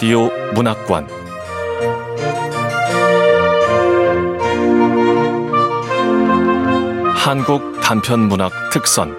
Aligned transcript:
라디오 0.00 0.30
문학관 0.54 1.06
한국 7.14 7.78
단편 7.82 8.20
문학 8.20 8.50
특선 8.72 9.14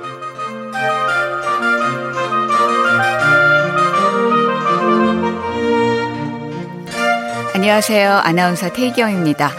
안녕하세요. 7.54 8.14
아나운서 8.14 8.74
태경입니다. 8.74 9.52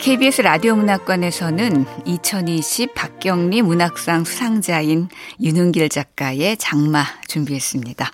KBS 0.00 0.40
라디오 0.40 0.76
문학관에서는 0.76 1.84
2020 2.06 2.94
박경리 2.94 3.60
문학상 3.60 4.24
수상자인 4.24 5.10
윤은길 5.42 5.90
작가의 5.90 6.56
장마 6.56 7.04
준비했습니다. 7.28 8.10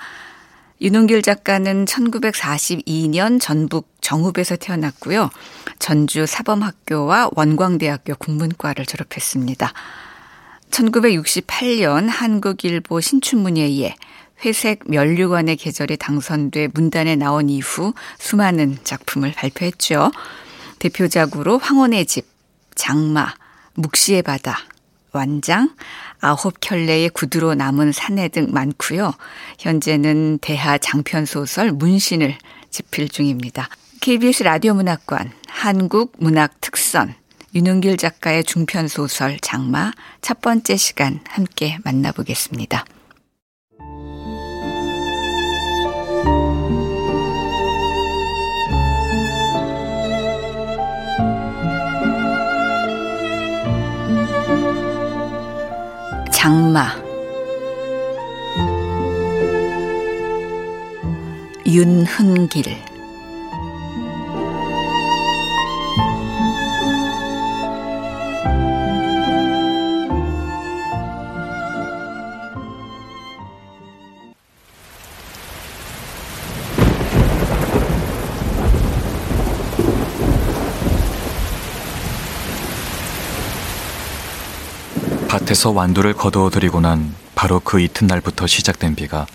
윤은길 0.80 1.20
작가는 1.20 1.84
1942년 1.84 3.38
전북 3.38 3.88
정읍에서 4.00 4.56
태어났고요. 4.56 5.30
전주 5.78 6.24
사범학교와 6.24 7.30
원광대학교 7.36 8.14
국문과를 8.14 8.86
졸업했습니다. 8.86 9.72
1968년 10.70 12.08
한국일보 12.08 13.00
신춘문예에 13.00 13.66
의해 13.66 13.94
회색 14.42 14.84
면류관의 14.86 15.56
계절이 15.56 15.98
당선돼 15.98 16.68
문단에 16.72 17.14
나온 17.14 17.50
이후 17.50 17.92
수많은 18.18 18.78
작품을 18.82 19.32
발표했죠. 19.32 20.10
대표작으로 20.78 21.58
황혼의 21.58 22.06
집, 22.06 22.26
장마, 22.74 23.34
묵시의 23.74 24.22
바다, 24.22 24.56
완장, 25.12 25.74
아홉 26.20 26.60
켤레의 26.60 27.10
구두로 27.10 27.54
남은 27.54 27.92
사내 27.92 28.28
등 28.28 28.48
많고요. 28.50 29.12
현재는 29.58 30.38
대하 30.40 30.78
장편 30.78 31.26
소설 31.26 31.72
문신을 31.72 32.36
집필 32.70 33.08
중입니다. 33.08 33.68
KBS 34.00 34.42
라디오 34.42 34.74
문학관 34.74 35.32
한국 35.48 36.12
문학 36.18 36.60
특선 36.60 37.14
윤은길 37.54 37.96
작가의 37.96 38.44
중편 38.44 38.88
소설 38.88 39.38
장마 39.40 39.92
첫 40.20 40.40
번째 40.40 40.76
시간 40.76 41.20
함께 41.28 41.78
만나보겠습니다. 41.84 42.84
장마. 56.40 56.96
윤흥길 61.66 62.89
밭에서 85.50 85.70
완두를 85.70 86.12
거두어들이고 86.12 86.80
난 86.80 87.12
바로 87.34 87.58
그 87.58 87.80
이튿날부터 87.80 88.46
시작된 88.46 88.94
비가 88.94 89.26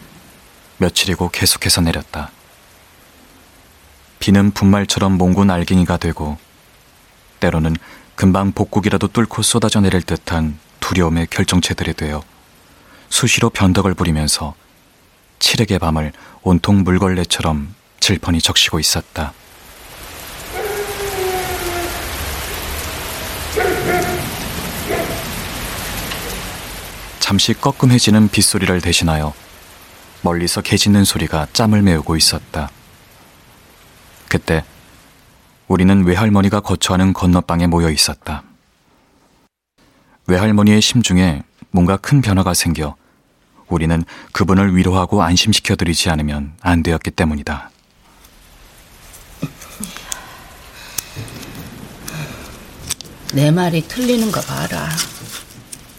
며칠이고 0.78 1.30
계속해서 1.30 1.82
내렸다. 1.82 2.32
비는 4.20 4.52
분말처럼 4.52 5.18
몽고 5.18 5.44
날갱이가 5.44 5.98
되고 5.98 6.38
때로는 7.42 7.76
금방 8.16 8.54
복국이라도 8.54 9.10
뚫고 9.10 9.42
쏟아져 9.42 9.82
내릴 9.82 10.04
듯한 10.04 10.58
두려움의 10.80 11.28
결정체들이 11.30 11.94
되어 11.94 12.24
수시로 13.10 13.50
변덕을 13.50 13.94
부리면서 13.94 14.56
칠흑의 15.40 15.80
밤을 15.80 16.14
온통 16.44 16.84
물걸레처럼 16.84 17.76
질펀히 18.00 18.40
적시고 18.40 18.80
있었다. 18.80 19.34
잠시 27.26 27.56
꺾음해지는 27.56 28.28
빗소리를 28.30 28.82
대신하여 28.82 29.34
멀리서 30.22 30.62
개 30.62 30.78
짖는 30.78 31.06
소리가 31.06 31.48
짬을 31.54 31.82
메우고 31.82 32.16
있었다. 32.16 32.70
그때 34.30 34.64
우리는 35.68 36.06
외할머니가 36.06 36.60
거처하는 36.60 37.14
건너방에 37.14 37.66
모여 37.66 37.90
있었다. 37.90 38.44
외할머니의 40.28 40.80
심중에 40.84 41.42
뭔가 41.72 41.98
큰 41.98 42.22
변화가 42.22 42.54
생겨 42.54 42.96
우리는 43.70 44.04
그분을 44.32 44.76
위로하고 44.76 45.24
안심시켜 45.24 45.76
드리지 45.76 46.12
않으면 46.12 46.54
안 46.62 46.84
되었기 46.84 47.10
때문이다. 47.10 47.72
내 53.34 53.50
말이 53.50 53.82
틀리는 53.82 54.32
거 54.32 54.42
봐라. 54.42 54.92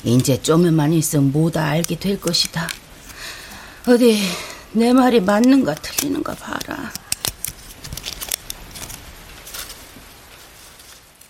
이제 0.06 0.40
좀만 0.40 0.92
있으면 0.92 1.32
뭐다 1.32 1.64
알게 1.64 1.98
될 1.98 2.20
것이다. 2.20 2.68
어디 3.88 4.20
내 4.72 4.92
말이 4.92 5.20
맞는가 5.20 5.74
틀리는가 5.74 6.34
봐라. 6.36 6.92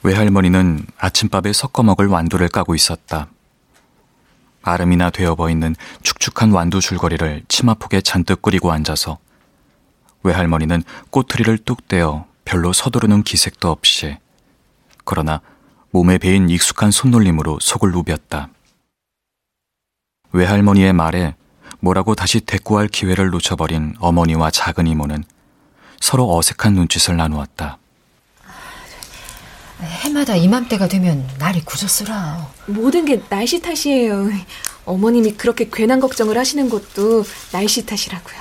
외할머니는 0.03 0.87
아침밥에 0.99 1.53
섞어 1.53 1.83
먹을 1.83 2.07
완두를 2.07 2.49
까고 2.49 2.75
있었다. 2.75 3.29
아름이나 4.63 5.11
되어버 5.11 5.49
있는 5.49 5.75
축축한 6.03 6.53
완두 6.53 6.81
줄거리를 6.81 7.45
치마폭에 7.49 8.03
잔뜩 8.03 8.43
끓이고 8.43 8.71
앉아서 8.73 9.19
외할머니는 10.23 10.83
꼬투리를 11.11 11.59
뚝 11.59 11.89
떼어 11.89 12.27
별로 12.45 12.73
서두르는 12.73 13.23
기색도 13.23 13.71
없이 13.71 14.19
그러나 15.05 15.41
몸에 15.93 16.19
배인 16.19 16.51
익숙한 16.51 16.91
손놀림으로 16.91 17.59
속을 17.61 17.93
누볐다. 17.93 18.51
외할머니의 20.37 20.93
말에 20.93 21.35
뭐라고 21.81 22.15
다시 22.15 22.41
대꾸할 22.41 22.89
기회를 22.89 23.31
놓쳐버린 23.31 23.95
어머니와 23.99 24.51
작은 24.51 24.87
이모는 24.87 25.25
서로 26.01 26.37
어색한 26.37 26.75
눈짓을 26.75 27.17
나누었다. 27.17 27.79
해마다 29.81 30.37
이맘때가 30.37 30.89
되면 30.89 31.29
날이 31.39 31.63
굳어쓰라. 31.63 32.49
모든 32.67 33.05
게 33.05 33.21
날씨 33.29 33.61
탓이에요. 33.61 34.31
어머님이 34.85 35.33
그렇게 35.33 35.69
괜한 35.71 36.01
걱정을 36.01 36.39
하시는 36.39 36.69
것도 36.69 37.25
날씨 37.53 37.85
탓이라고요. 37.85 38.37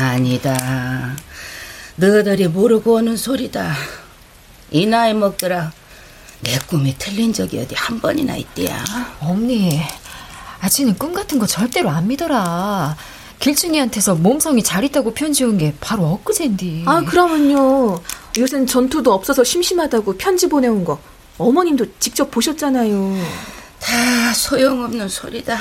아니다. 0.00 1.16
너희들이 1.96 2.48
모르고 2.48 2.94
오는 2.94 3.16
소리다. 3.16 3.72
이 4.70 4.86
나이 4.86 5.14
먹더라. 5.14 5.72
내 6.42 6.58
꿈이 6.68 6.94
틀린 6.98 7.32
적이 7.32 7.60
어디 7.60 7.74
한 7.74 8.00
번이나 8.00 8.36
있대야. 8.36 8.84
언니, 9.20 9.80
아치는 10.64 10.96
꿈 10.96 11.12
같은 11.12 11.38
거 11.38 11.46
절대로 11.46 11.90
안 11.90 12.08
믿어라. 12.08 12.96
길중이한테서 13.38 14.14
몸성이 14.14 14.62
잘 14.62 14.82
있다고 14.84 15.12
편지 15.12 15.44
온 15.44 15.58
게 15.58 15.74
바로 15.78 16.04
엊그젠디. 16.06 16.84
아, 16.86 17.02
그러면요. 17.02 18.00
요샌 18.38 18.66
전투도 18.66 19.12
없어서 19.12 19.44
심심하다고 19.44 20.16
편지 20.16 20.48
보내온 20.48 20.84
거 20.84 20.98
어머님도 21.36 21.98
직접 22.00 22.30
보셨잖아요. 22.30 23.14
다 23.78 24.32
소용없는 24.32 25.08
소리다. 25.10 25.58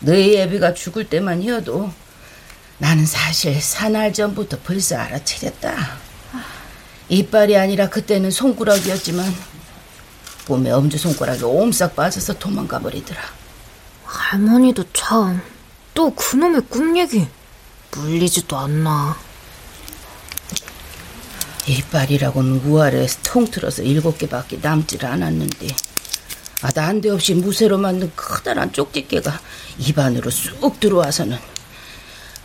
너희 0.00 0.36
애비가 0.36 0.74
죽을 0.74 1.08
때만이어도 1.08 1.90
나는 2.76 3.06
사실 3.06 3.58
사날 3.62 4.12
전부터 4.12 4.58
벌써 4.64 4.96
알아차렸다. 4.98 5.74
이빨이 7.08 7.56
아니라 7.56 7.88
그때는 7.88 8.30
손가락이었지만 8.30 9.34
봄에 10.46 10.70
엄지손가락이 10.72 11.42
옴싹 11.44 11.96
빠져서 11.96 12.34
도망가 12.38 12.78
버리더라. 12.80 13.20
할머니도 14.04 14.84
참, 14.92 15.40
또 15.94 16.14
그놈의 16.14 16.62
꿈 16.68 16.96
얘기. 16.96 17.26
물리지도 17.92 18.56
않나. 18.56 19.16
이빨이라고는 21.66 22.66
우아래에서 22.66 23.18
통틀어서 23.22 23.82
일곱 23.84 24.18
개밖에 24.18 24.58
남질 24.60 25.06
않았는데 25.06 25.68
아 26.62 26.68
난데없이 26.74 27.34
무쇠로 27.34 27.78
만든 27.78 28.12
커다란 28.14 28.70
쪽집게가 28.70 29.40
입안으로 29.78 30.30
쑥 30.30 30.78
들어와서는 30.78 31.38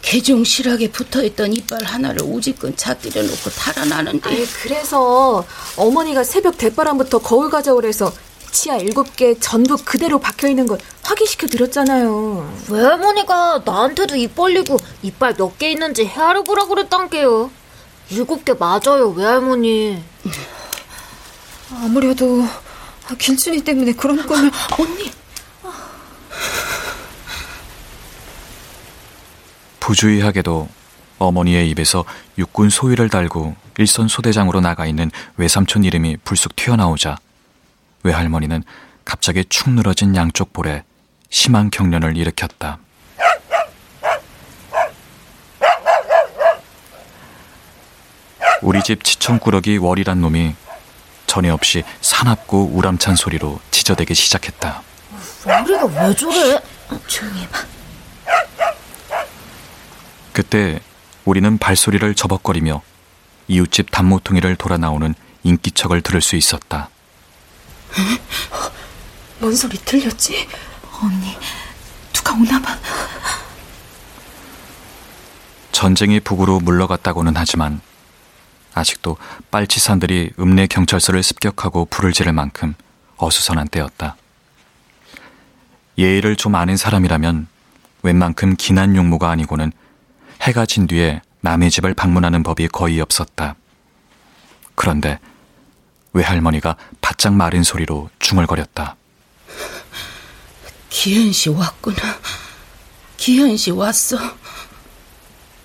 개중 0.02 0.46
실하게 0.46 0.90
붙어있던 0.92 1.54
이빨 1.54 1.84
하나를 1.84 2.22
우지끈 2.24 2.78
차뜨려 2.78 3.22
놓고 3.22 3.50
달아나는데. 3.50 4.30
아니, 4.30 4.46
그래서 4.46 5.46
어머니가 5.76 6.24
새벽 6.24 6.58
대바람부터 6.58 7.20
거울 7.20 7.50
가져오래서 7.50 8.12
치아 8.52 8.78
일곱 8.78 9.16
개 9.16 9.38
전부 9.40 9.78
그대로 9.78 10.20
박혀 10.20 10.48
있는 10.48 10.68
걸 10.68 10.78
확인시켜 11.04 11.48
드렸잖아요. 11.48 12.52
외할머니가 12.70 13.62
나한테도 13.66 14.16
입 14.16 14.36
벌리고 14.36 14.78
이빨 15.02 15.36
몇 15.38 15.58
개 15.58 15.72
있는지 15.72 16.06
헤아려 16.06 16.44
보라 16.44 16.66
그랬단게요. 16.66 17.52
일곱 18.12 18.44
개 18.46 18.54
맞아요, 18.54 19.10
외할머니. 19.16 20.04
아무래도 21.72 22.44
길준이 23.18 23.62
때문에 23.62 23.94
그런 23.94 24.26
거면 24.26 24.52
언니. 24.80 25.12
부주의하게도 29.80 30.68
어머니의 31.20 31.70
입에서 31.72 32.06
육군 32.38 32.70
소위를 32.70 33.10
달고 33.10 33.56
일선 33.78 34.08
소대장으로 34.08 34.62
나가 34.62 34.86
있는 34.86 35.12
외삼촌 35.38 35.84
이름이 35.84 36.18
불쑥 36.24 36.56
튀어나오자 36.56 37.18
외할머니는 38.04 38.64
갑자기 39.06 39.44
축 39.46 39.70
늘어진 39.72 40.16
양쪽 40.16 40.54
볼에 40.54 40.84
심한 41.30 41.70
경련을 41.70 42.18
일으켰다. 42.18 42.80
우리 48.62 48.84
집 48.84 49.04
지청꾸러기 49.04 49.78
월이란 49.78 50.22
놈이 50.22 50.54
전에 51.28 51.50
없이 51.50 51.84
사납고 52.02 52.72
우람찬 52.74 53.16
소리로 53.16 53.60
짖어대기 53.72 54.14
시작했다. 54.14 54.82
우리가 55.46 55.86
왜 55.86 56.16
저래? 56.16 56.60
조용히 57.08 57.42
해봐. 57.44 57.60
그때 60.34 60.80
우리는 61.26 61.58
발소리를 61.58 62.16
저벅거리며 62.16 62.82
이웃집 63.48 63.92
단모퉁이를 63.92 64.56
돌아 64.56 64.78
나오는 64.78 65.14
인기척을 65.44 66.02
들을 66.02 66.22
수 66.22 66.36
있었다. 66.36 66.90
뭔 69.40 69.56
소리 69.56 69.78
들렸지? 69.78 70.48
언니, 71.02 71.38
누가 72.14 72.34
오나 72.34 72.62
봐. 72.62 72.78
전쟁이 75.72 76.20
북으로 76.20 76.60
물러갔다고는 76.60 77.34
하지만 77.38 77.80
아직도 78.74 79.18
빨치산들이 79.50 80.34
읍내 80.40 80.68
경찰서를 80.68 81.24
습격하고 81.24 81.86
불을 81.86 82.12
지를 82.12 82.34
만큼 82.34 82.76
어수선한 83.18 83.70
때였다. 83.70 84.18
예의를 85.98 86.36
좀 86.36 86.56
아는 86.56 86.78
사람이라면 86.78 87.48
웬만큼 88.04 88.56
기난 88.58 88.96
용무가 88.96 89.30
아니고는 89.30 89.72
해가 90.42 90.66
진 90.66 90.88
뒤에 90.88 91.22
남의 91.42 91.72
집을 91.72 91.94
방문하는 91.94 92.44
법이 92.44 92.68
거의 92.70 93.00
없었다. 93.02 93.56
그런데 94.76 95.20
외할머니가 96.14 96.76
바짝 97.02 97.34
마른 97.34 97.64
소리로 97.64 98.10
중얼거렸다. 98.20 98.96
기현 100.90 101.32
씨 101.32 101.50
왔구나. 101.50 101.98
기현 103.18 103.56
씨 103.58 103.72
왔어. 103.72 104.18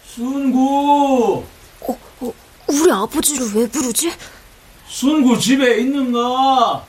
순구! 0.07 1.45
어, 1.81 1.99
어, 2.21 2.33
우리 2.69 2.93
아버지를 2.93 3.53
왜 3.55 3.69
부르지? 3.69 4.13
순구 4.89 5.39
집에 5.39 5.81
있는가? 5.81 6.85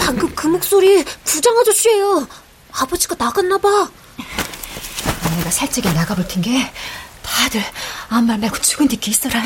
방금 0.00 0.32
그 0.34 0.46
목소리 0.46 1.02
구장 1.24 1.56
아저씨예요. 1.58 2.26
아버지가 2.72 3.16
나갔나 3.18 3.58
봐. 3.58 3.88
내가 5.38 5.50
살짝이 5.50 5.92
나가볼 5.92 6.28
텐게 6.28 6.70
다들 7.30 7.62
아무 8.08 8.26
말 8.26 8.38
말고 8.38 8.58
죽은 8.58 8.88
뒤께 8.88 9.12
있어라. 9.12 9.42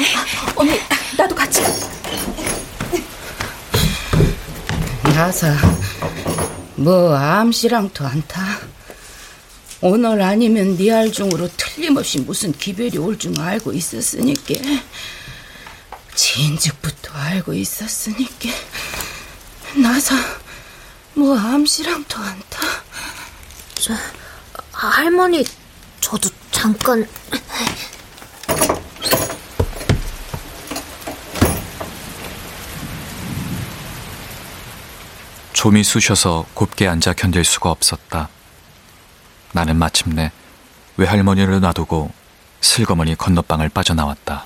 언니, 0.56 0.80
나도 1.16 1.34
같이. 1.34 1.60
나사, 5.14 5.54
뭐 6.76 7.14
암시랑도 7.14 8.04
않다. 8.06 8.42
오늘 9.80 10.22
아니면 10.22 10.76
네 10.76 10.90
알중으로 10.92 11.48
틀림없이 11.56 12.20
무슨 12.20 12.52
기별이 12.52 12.96
올 12.98 13.18
줄 13.18 13.38
알고 13.38 13.72
있었으니까. 13.72 14.54
진즉부터 16.14 17.12
알고 17.12 17.52
있었으니까. 17.52 18.48
나사, 19.76 20.16
뭐 21.14 21.38
암시랑도 21.38 22.18
않다. 22.18 22.58
저, 23.74 23.94
할머니, 24.72 25.44
저도 26.04 26.28
잠깐. 26.50 27.08
좀이 35.54 35.82
쑤셔서 35.82 36.44
곱게 36.52 36.86
앉아 36.86 37.14
견딜 37.14 37.42
수가 37.42 37.70
없었다. 37.70 38.28
나는 39.52 39.76
마침내 39.76 40.30
외할머니를 40.98 41.60
놔두고 41.60 42.12
슬그머니 42.60 43.14
건너방을 43.16 43.70
빠져나왔다. 43.70 44.44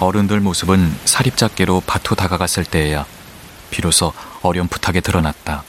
어른들 0.00 0.40
모습은 0.40 0.90
사립잡개로 1.04 1.82
밭으로 1.86 2.16
다가갔을 2.16 2.64
때에야 2.64 3.04
비로소 3.72 4.12
어렴풋하게 4.42 5.00
드러났다. 5.00 5.64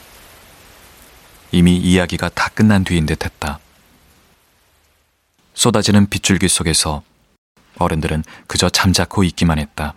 이미 1.50 1.76
이야기가 1.76 2.28
다 2.28 2.50
끝난 2.50 2.84
뒤인 2.84 3.06
듯 3.06 3.24
했다. 3.24 3.58
쏟아지는 5.54 6.06
빗줄기 6.08 6.48
속에서 6.48 7.02
어른들은 7.78 8.22
그저 8.46 8.68
잠자코 8.68 9.24
있기만 9.24 9.58
했다. 9.58 9.94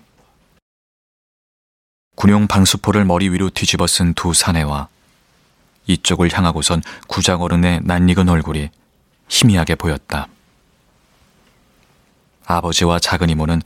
군용 2.15 2.48
방수포를 2.48 3.06
머리 3.06 3.30
위로 3.30 3.50
뒤집어 3.51 3.86
쓴 3.86 4.13
두 4.15 4.33
사내와 4.33 4.88
이쪽을 5.86 6.36
향하고선 6.36 6.81
구장 7.07 7.42
어른의 7.42 7.81
낯익은 7.83 8.30
얼굴이 8.30 8.69
희미하게 9.27 9.75
보였다. 9.75 10.27
아버지와 12.45 13.00
작은 13.00 13.30
이모는 13.30 13.62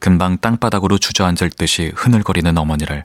금방 0.00 0.38
땅바닥으로 0.38 0.98
주저앉을 0.98 1.50
듯이 1.50 1.92
흐늘거리는 1.94 2.58
어머니를 2.58 3.04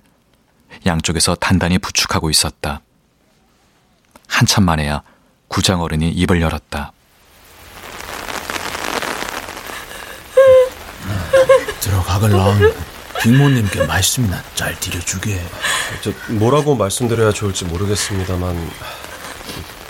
양쪽에서 0.86 1.36
단단히 1.36 1.78
부축하고 1.78 2.30
있었다. 2.30 2.82
한참 4.28 4.64
만에야 4.66 5.02
구장 5.48 5.82
어른이 5.82 6.10
입을 6.12 6.42
열었다. 6.42 6.92
들어가글랑 11.82 12.74
빅모님께 13.22 13.86
말씀이나 13.86 14.42
잘 14.56 14.80
드려주게. 14.80 15.42
저 16.02 16.12
뭐라고 16.34 16.76
말씀드려야 16.76 17.32
좋을지 17.32 17.66
모르겠습니다만 17.66 18.72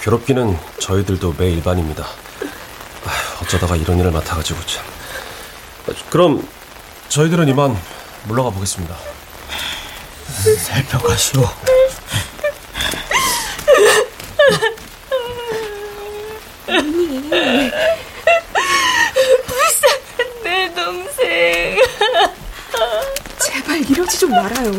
괴롭기는 0.02 0.58
저희들도 0.80 1.36
매 1.38 1.52
일반입니다. 1.52 2.04
아, 2.06 3.42
어쩌다가 3.44 3.76
이런 3.76 4.00
일을 4.00 4.12
맡아가지고 4.12 4.60
참. 4.66 4.86
그럼 6.10 6.48
저희들은 7.10 7.48
이만 7.50 7.78
물러가 8.26 8.50
보겠습니다. 8.50 8.96
살펴가시오. 10.40 11.44
내 20.44 20.74
동생. 20.74 21.78
제발 23.44 23.78
이러지 23.90 24.20
좀 24.20 24.32
말아요. 24.32 24.72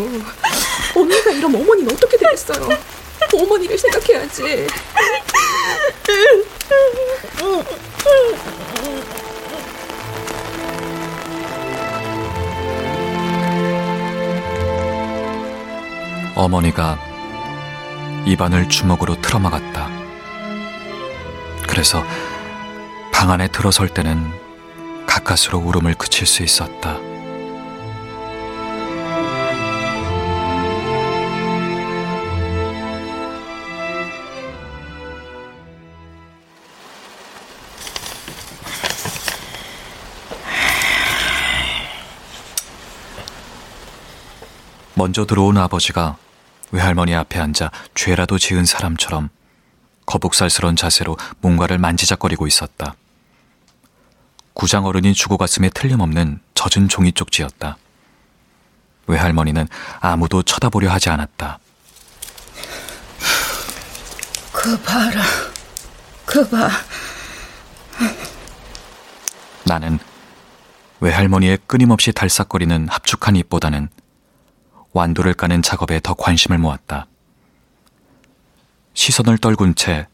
언니가 0.95 1.31
이러면 1.31 1.61
어머니는 1.63 1.93
어떻게 1.95 2.17
되겠어요? 2.17 2.69
어머니를 3.35 3.79
생각해야지. 3.79 4.67
어머니가 16.41 16.99
입안을 18.25 18.71
주먹으로 18.71 19.21
틀어막았다. 19.21 19.89
그래서 21.69 22.03
방 23.13 23.31
안에 23.31 23.49
들어설 23.49 23.89
때는 23.89 24.33
가까스로 25.07 25.59
울음을 25.59 25.95
그칠 25.95 26.27
수 26.27 26.43
있었다. 26.43 26.97
먼저 44.95 45.27
들어온 45.27 45.59
아버지가 45.59 46.17
외할머니 46.73 47.15
앞에 47.15 47.39
앉아 47.41 47.71
죄라도 47.95 48.39
지은 48.39 48.65
사람처럼 48.65 49.29
거북살스런 50.07 50.77
자세로 50.77 51.17
뭔가를 51.41 51.79
만지작거리고 51.79 52.47
있었다. 52.47 52.95
구장 54.55 54.85
어른이 54.85 55.15
주고 55.15 55.37
갔음에 55.37 55.71
틀림없는 55.71 56.41
젖은 56.55 56.89
종이 56.89 57.13
쪽지였다. 57.13 57.77
외할머니는 59.07 59.69
아무도 60.01 60.43
쳐다보려 60.43 60.91
하지 60.91 61.11
않았다. 61.11 61.59
그 64.53 64.81
봐라. 64.83 65.23
그 66.27 66.49
봐. 66.49 66.69
나는 69.65 69.99
외할머니의 71.01 71.59
끊임없이 71.67 72.13
달싹거리는 72.13 72.89
합축한 72.89 73.37
입보다는 73.37 73.89
완도를 74.93 75.35
까는 75.35 75.63
작업에 75.63 76.01
더 76.03 76.15
관심을 76.15 76.59
모았다. 76.59 77.07
시선을 78.95 79.39
떨군 79.39 79.75
채 79.75 80.07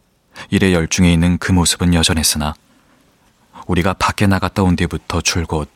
일에 0.50 0.72
열중해 0.72 1.12
있는 1.12 1.38
그 1.38 1.52
모습은 1.52 1.94
여전했으나 1.94 2.54
우리가 3.66 3.94
밖에 3.94 4.26
나갔다 4.26 4.62
온 4.62 4.76
뒤부터 4.76 5.20
줄곧 5.20 5.68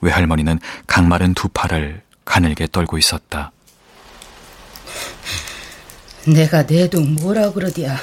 외할머니는 0.00 0.58
강마른 0.86 1.34
두 1.34 1.48
팔을 1.48 2.02
가늘게 2.24 2.66
떨고 2.70 2.98
있었다. 2.98 3.52
내가 6.26 6.66
내동 6.66 7.14
뭐라 7.14 7.52
그러디야. 7.52 7.96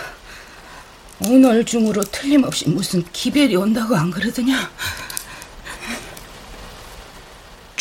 오늘 1.26 1.66
중으로 1.66 2.04
틀림없이 2.04 2.70
무슨 2.70 3.04
기별이 3.12 3.56
온다고 3.56 3.96
안 3.96 4.12
그러더냐? 4.12 4.70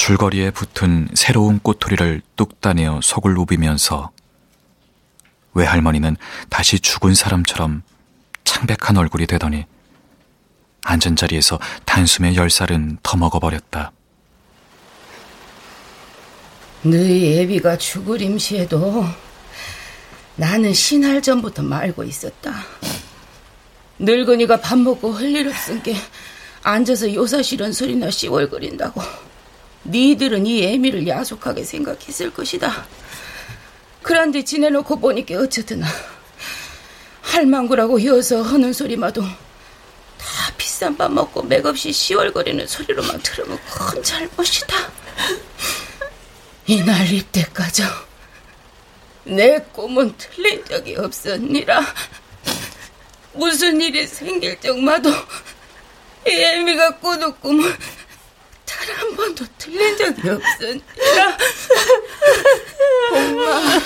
줄거리에 0.06 0.52
붙은 0.52 1.08
새로운 1.14 1.58
꼬투리를 1.58 2.22
뚝 2.36 2.60
따내어 2.60 3.00
속을 3.02 3.36
우비면서 3.36 4.12
외할머니는 5.52 6.16
다시 6.48 6.78
죽은 6.78 7.16
사람처럼 7.16 7.82
창백한 8.44 8.98
얼굴이 8.98 9.26
되더니 9.26 9.64
앉은 10.84 11.16
자리에서 11.16 11.58
단숨에 11.86 12.36
열 12.36 12.50
살은 12.50 12.98
더 13.02 13.16
먹어버렸다. 13.16 13.90
너희 16.82 17.40
애비가 17.40 17.76
죽을 17.76 18.22
임시에도 18.22 19.04
나는 20.36 20.72
신할 20.72 21.20
전부터 21.20 21.64
말고 21.64 22.04
있었다. 22.04 22.54
늙은이가 23.98 24.60
밥 24.60 24.78
먹고 24.78 25.10
할일 25.10 25.48
없은 25.48 25.82
게 25.82 25.96
앉아서 26.62 27.12
요사시런 27.12 27.72
소리나 27.72 28.08
씩월거린다고. 28.08 29.02
니들은 29.88 30.46
이 30.46 30.64
애미를 30.64 31.06
야속하게 31.06 31.64
생각했을 31.64 32.32
것이다. 32.32 32.86
그런데 34.02 34.42
지내놓고 34.44 35.00
보니까 35.00 35.38
어쨌드나 35.38 35.86
할망구라고 37.22 37.98
이어서 37.98 38.42
하는 38.42 38.72
소리마도 38.72 39.22
다 39.22 40.52
비싼 40.56 40.96
밥 40.96 41.12
먹고 41.12 41.42
맥없이 41.42 41.92
시월거리는 41.92 42.66
소리로만 42.66 43.20
들으면 43.22 43.58
큰 43.68 44.02
잘못이다. 44.02 44.76
이날 46.66 47.12
이때까지 47.12 47.82
내 49.24 49.58
꿈은 49.72 50.14
틀린 50.18 50.64
적이 50.64 50.96
없었니라. 50.96 51.80
무슨 53.32 53.80
일이 53.80 54.06
생길 54.06 54.58
적마도 54.60 55.10
이 56.26 56.30
애미가 56.30 56.98
꾸는 56.98 57.34
꿈은 57.40 57.72
단한 58.76 59.16
번도 59.16 59.44
틀린 59.58 59.96
적이 59.96 60.28
없었니라. 60.30 61.38
엄마. 63.12 63.80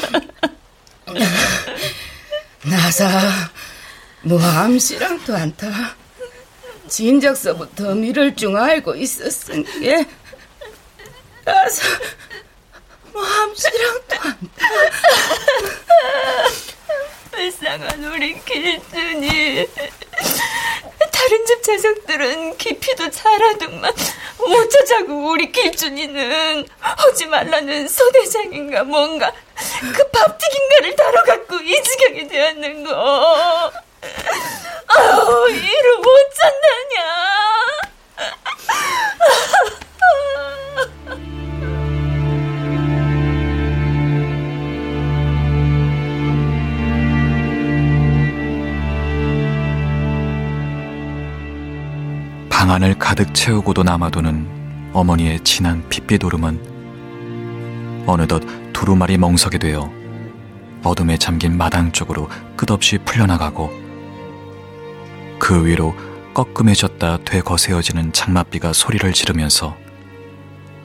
나사, 2.62 3.50
뭐 4.22 4.42
암시랑도 4.42 5.34
않다. 5.34 5.96
진작서부터 6.88 7.94
미를 7.94 8.34
줄 8.34 8.56
알고 8.56 8.96
있었으니 8.96 9.64
나사, 11.44 11.88
뭐 13.12 13.24
암시랑도 13.24 14.16
않다. 14.16 14.68
불쌍한 17.30 18.04
우리 18.04 18.44
길준이. 18.44 19.66
다른 21.20 21.44
집 21.44 21.62
자석들은 21.62 22.56
깊이도 22.56 23.10
잘하더만 23.10 23.92
어쩌자고 24.38 25.30
우리 25.30 25.52
길준이는 25.52 26.66
하지 26.78 27.26
말라는 27.26 27.88
소대장인가 27.88 28.84
뭔가 28.84 29.30
그 29.94 30.08
밥튀긴가를 30.08 30.96
다뤄갖고 30.96 31.56
이 31.56 31.82
지경이 31.82 32.26
되었는 32.26 32.84
거 32.84 33.70
아우 34.86 35.50
이를 35.50 35.96
못 35.98 36.06
찾느냐 36.40 37.39
방안을 52.70 53.00
가득 53.00 53.34
채우고도 53.34 53.82
남아도는 53.82 54.90
어머니의 54.92 55.40
진한 55.40 55.88
핏빛 55.88 56.22
오름은 56.22 58.04
어느덧 58.06 58.44
두루마리 58.72 59.18
멍석이 59.18 59.58
되어 59.58 59.92
어둠에 60.84 61.16
잠긴 61.16 61.56
마당 61.56 61.90
쪽으로 61.90 62.28
끝없이 62.56 62.98
풀려나가고 62.98 63.72
그 65.40 65.66
위로 65.66 65.96
꺾음해졌다 66.32 67.24
되거세어지는 67.24 68.12
장맛비가 68.12 68.72
소리를 68.72 69.12
지르면서 69.14 69.76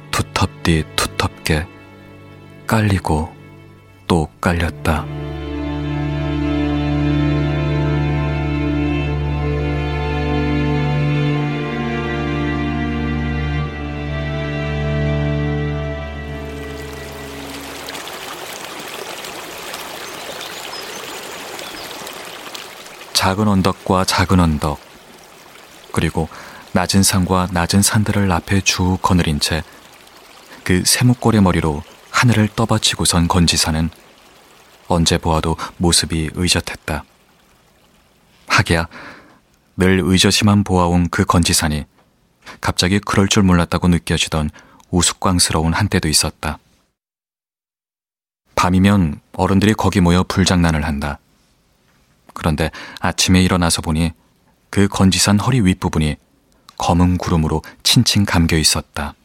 두텁디 0.09 0.85
두텁게 0.95 1.67
깔리고 2.65 3.31
또 4.07 4.27
깔렸다. 4.41 5.05
작은 23.25 23.47
언덕과 23.47 24.05
작은 24.05 24.39
언덕, 24.39 24.79
그리고 25.91 26.29
낮은 26.73 27.01
산과 27.01 27.47
낮은 27.51 27.81
산들을 27.81 28.31
앞에 28.31 28.61
쭉 28.61 28.99
거느린 29.01 29.39
채 29.39 29.63
그 30.65 30.83
세목골의 30.83 31.41
머리로 31.43 31.83
하늘을 32.09 32.49
떠받치고선 32.55 33.27
건지사는 33.27 33.91
언제 34.87 35.19
보아도 35.19 35.55
모습이 35.77 36.31
의젓했다. 36.33 37.03
하기야 38.47 38.87
늘 39.77 40.01
의젓이만 40.03 40.63
보아온 40.63 41.07
그 41.09 41.23
건지산이 41.23 41.85
갑자기 42.61 42.99
그럴 42.99 43.27
줄 43.27 43.43
몰랐다고 43.43 43.89
느껴지던 43.89 44.49
우스꽝스러운 44.89 45.73
한때도 45.73 46.07
있었다. 46.07 46.57
밤이면 48.55 49.21
어른들이 49.33 49.75
거기 49.75 50.01
모여 50.01 50.23
불장난을 50.27 50.83
한다. 50.83 51.19
그런데 52.35 52.69
아침에 52.99 53.41
일어나서 53.41 53.81
보니 53.81 54.11
그 54.69 54.87
건지산 54.87 55.39
허리 55.39 55.61
윗부분이 55.61 56.17
검은 56.77 57.17
구름으로 57.17 57.63
칭칭 57.81 58.25
감겨 58.25 58.57
있었다. 58.57 59.15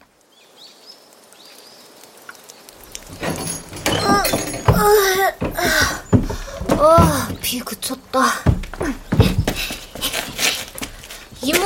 아, 6.83 7.29
비 7.43 7.59
그쳤다. 7.61 8.25
이모, 11.43 11.65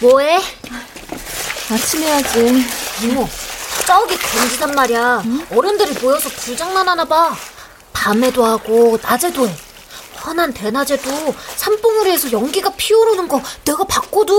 뭐해? 0.00 0.40
아침 1.70 2.02
해야지. 2.02 2.64
이모, 3.02 3.28
저기 3.86 4.16
건지산 4.16 4.74
말이야. 4.74 5.22
어른들이 5.50 5.92
모여서 6.00 6.28
불장난 6.30 6.88
하나 6.88 7.04
봐. 7.04 7.34
밤에도 7.92 8.44
하고 8.44 8.98
낮에도 9.02 9.48
해. 9.48 9.54
환한 10.22 10.52
대낮에도 10.54 11.34
산봉우리에서 11.56 12.30
연기가 12.32 12.70
피어오르는 12.76 13.26
거 13.26 13.42
내가 13.64 13.84
봤거든. 13.84 14.34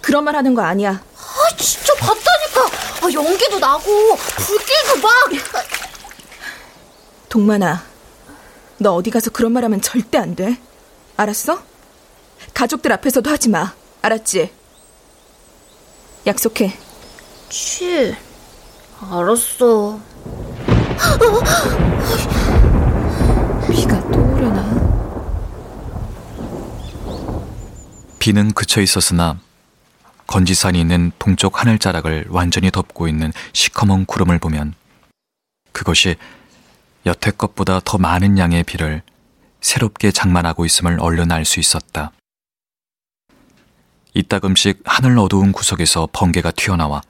그런 0.00 0.22
말 0.24 0.36
하는 0.36 0.54
거 0.54 0.62
아니야. 0.62 1.02
아, 1.16 1.56
진짜 1.56 1.92
봤다니까. 1.94 3.06
아, 3.06 3.12
연기도 3.12 3.58
나고 3.58 4.16
불길도 4.16 4.96
막. 5.02 5.12
동만아, 7.28 7.82
너 8.78 8.94
어디 8.94 9.10
가서 9.10 9.30
그런 9.30 9.52
말 9.52 9.64
하면 9.64 9.80
절대 9.80 10.18
안 10.18 10.36
돼. 10.36 10.56
알았어? 11.16 11.60
가족들 12.54 12.92
앞에서도 12.92 13.28
하지 13.28 13.48
마. 13.48 13.74
알았지? 14.02 14.52
약속해. 16.26 16.76
치, 17.48 18.14
알았어. 19.00 19.98
비가 23.70 24.00
또 24.10 24.18
오려나? 24.20 24.64
비는 28.26 28.54
그쳐 28.54 28.80
있었으나 28.80 29.38
건지산이 30.26 30.80
있는 30.80 31.12
동쪽 31.20 31.60
하늘자락을 31.60 32.26
완전히 32.30 32.72
덮고 32.72 33.06
있는 33.06 33.32
시커먼 33.52 34.04
구름을 34.04 34.40
보면 34.40 34.74
그것이 35.70 36.16
여태껏보다 37.06 37.80
더 37.84 37.98
많은 37.98 38.36
양의 38.36 38.64
비를 38.64 39.02
새롭게 39.60 40.10
장만하고 40.10 40.64
있음을 40.64 40.98
얼른 40.98 41.30
알 41.30 41.44
수 41.44 41.60
있었다. 41.60 42.10
이따금씩 44.12 44.82
하늘 44.84 45.16
어두운 45.20 45.52
구석에서 45.52 46.08
번개가 46.12 46.50
튀어나와 46.50 47.02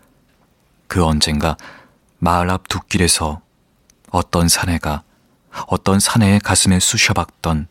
그 0.87 1.02
언젠가 1.02 1.56
마을 2.18 2.50
앞 2.50 2.68
둑길에서 2.68 3.40
어떤 4.11 4.49
사내가 4.49 5.02
어떤 5.66 5.99
사내의 5.99 6.40
가슴에 6.40 6.78
쑤셔박던 6.78 7.68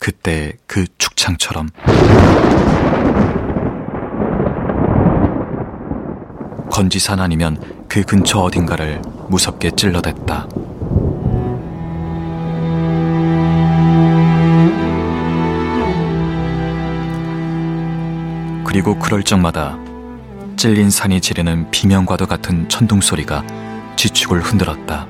그때 0.00 0.54
그 0.66 0.86
축창처럼 0.96 1.68
건지산 6.70 7.20
아니면 7.20 7.58
그 7.86 8.02
근처 8.02 8.40
어딘가를 8.40 9.02
무섭게 9.28 9.72
찔러댔다. 9.72 10.48
그리고 18.64 18.98
그럴 18.98 19.22
적마다 19.22 19.76
찔린 20.56 20.88
산이 20.88 21.20
지르는 21.20 21.70
비명과도 21.70 22.26
같은 22.26 22.66
천둥 22.70 23.02
소리가 23.02 23.44
지축을 23.96 24.40
흔들었다. 24.40 25.06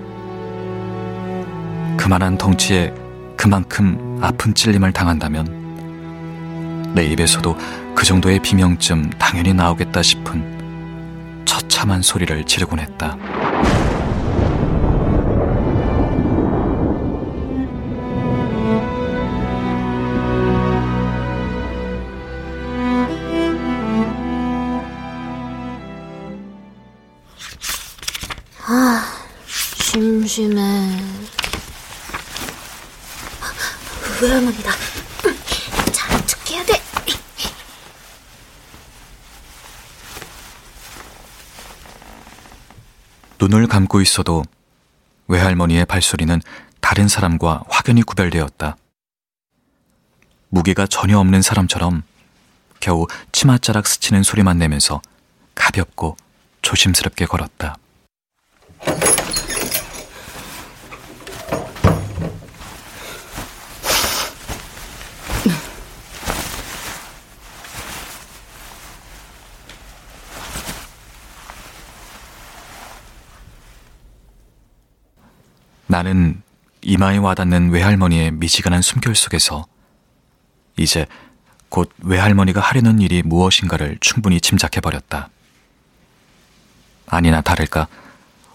그만한 1.96 2.36
덩치에 2.38 2.92
그만큼 3.40 4.18
아픈 4.20 4.52
찔림을 4.52 4.92
당한다면 4.92 6.92
내 6.94 7.06
입에서도 7.06 7.56
그 7.94 8.04
정도의 8.04 8.38
비명쯤 8.40 9.12
당연히 9.18 9.54
나오겠다 9.54 10.02
싶은 10.02 11.46
처참한 11.46 12.02
소리를 12.02 12.44
지르곤 12.44 12.80
했다. 12.80 13.16
눈을 43.50 43.66
감고 43.66 44.00
있어도 44.00 44.44
외할머니의 45.26 45.84
발소리는 45.84 46.40
다른 46.80 47.08
사람과 47.08 47.64
확연히 47.68 48.02
구별되었다. 48.02 48.76
무게가 50.50 50.86
전혀 50.86 51.18
없는 51.18 51.42
사람처럼 51.42 52.04
겨우 52.78 53.08
치맛자락 53.32 53.88
스치는 53.88 54.22
소리만 54.22 54.58
내면서 54.58 55.02
가볍고 55.56 56.16
조심스럽게 56.62 57.26
걸었다. 57.26 57.76
나는 75.90 76.40
이마에 76.82 77.16
와닿는 77.16 77.70
외할머니의 77.70 78.30
미지근한 78.30 78.80
숨결 78.80 79.16
속에서 79.16 79.66
이제 80.78 81.04
곧 81.68 81.92
외할머니가 81.98 82.60
하려는 82.60 83.00
일이 83.00 83.22
무엇인가를 83.24 83.98
충분히 84.00 84.40
짐작해버렸다. 84.40 85.30
아니나 87.06 87.40
다를까 87.40 87.88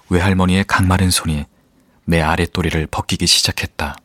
외할머니의 0.07 0.63
강마른 0.65 1.11
손이 1.11 1.43
내 2.05 2.21
아랫도리를 2.21 2.87
벗기기 2.87 3.27
시작했다. 3.27 3.97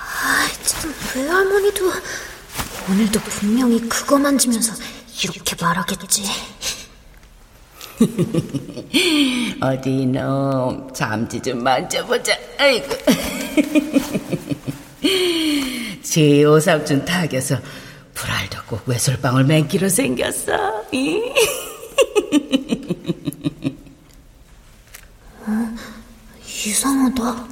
아, 0.00 0.48
참, 0.64 0.92
외할머니도 1.14 1.92
오늘도 2.90 3.20
분명히 3.20 3.88
그거 3.88 4.18
만지면서 4.18 4.74
이렇게 5.22 5.54
말하겠지. 5.64 6.55
어디 9.60 10.02
이놈 10.02 10.92
잠지 10.92 11.40
좀 11.40 11.62
만져보자. 11.62 12.32
아이고. 12.58 12.88
제 16.02 16.44
오삼촌 16.44 17.04
탁에서 17.04 17.56
불알도 18.14 18.58
꼭 18.68 18.82
외솔방울 18.86 19.44
맹기로 19.44 19.88
생겼어. 19.88 20.84
이? 20.92 21.20
이상하다. 26.66 27.44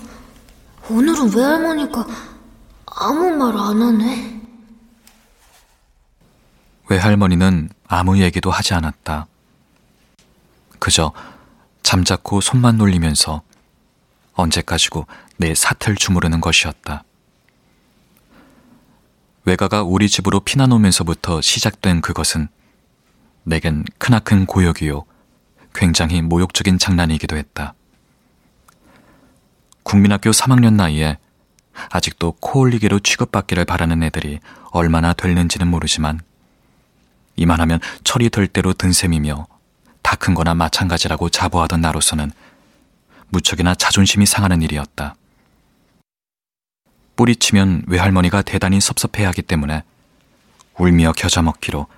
오늘은 0.91 1.35
외할머니가 1.35 2.07
아무 2.87 3.31
말 3.31 3.57
안 3.57 3.81
하네. 3.83 4.41
외할머니는 6.89 7.71
아무 7.87 8.19
얘기도 8.19 8.51
하지 8.51 8.75
않았다. 8.75 9.27
그저 10.79 11.13
잠자코 11.83 12.41
손만 12.41 12.77
놀리면서 12.77 13.43
언제까지고 14.35 15.07
내 15.37 15.55
사틀 15.55 15.97
주무르는 15.97 16.41
것이었다. 16.41 17.05
외가가 19.45 19.83
우리 19.83 20.09
집으로 20.09 20.41
피난 20.41 20.73
오면서부터 20.73 21.41
시작된 21.41 22.01
그것은 22.01 22.49
내겐 23.45 23.85
크나큰 23.99 24.47
고역이요. 24.47 25.05
굉장히 25.75 26.23
모욕적인 26.23 26.79
장난이기도 26.79 27.37
했다. 27.37 27.75
국민학교 29.83 30.31
3학년 30.31 30.75
나이에 30.75 31.19
아직도 31.91 32.37
코 32.41 32.61
올리기로 32.61 33.01
취급받기를 33.01 33.65
바라는 33.65 34.03
애들이 34.03 34.41
얼마나 34.71 35.13
될는지는 35.13 35.67
모르지만 35.67 36.21
이만하면 37.37 37.81
철이 38.05 38.31
들 38.31 38.47
대로 38.47 38.73
든 38.73 38.93
셈이며 38.93 39.47
다 40.15 40.17
큰 40.17 40.35
거나 40.35 40.55
마찬가지라고 40.55 41.29
자부하던 41.29 41.81
나로서는 41.81 42.31
무척이나 43.31 43.75
자존심이 43.75 44.27
상하는 44.27 44.63
일이었다. 44.63 45.17
뿌리치면 47.17 47.87
외할머니가 47.89 48.43
대단히 48.43 48.81
섭섭해하기 48.81 49.43
때문에 49.43 49.83
울며 50.79 51.15
겨자 51.17 51.43
먹기로 51.43 51.89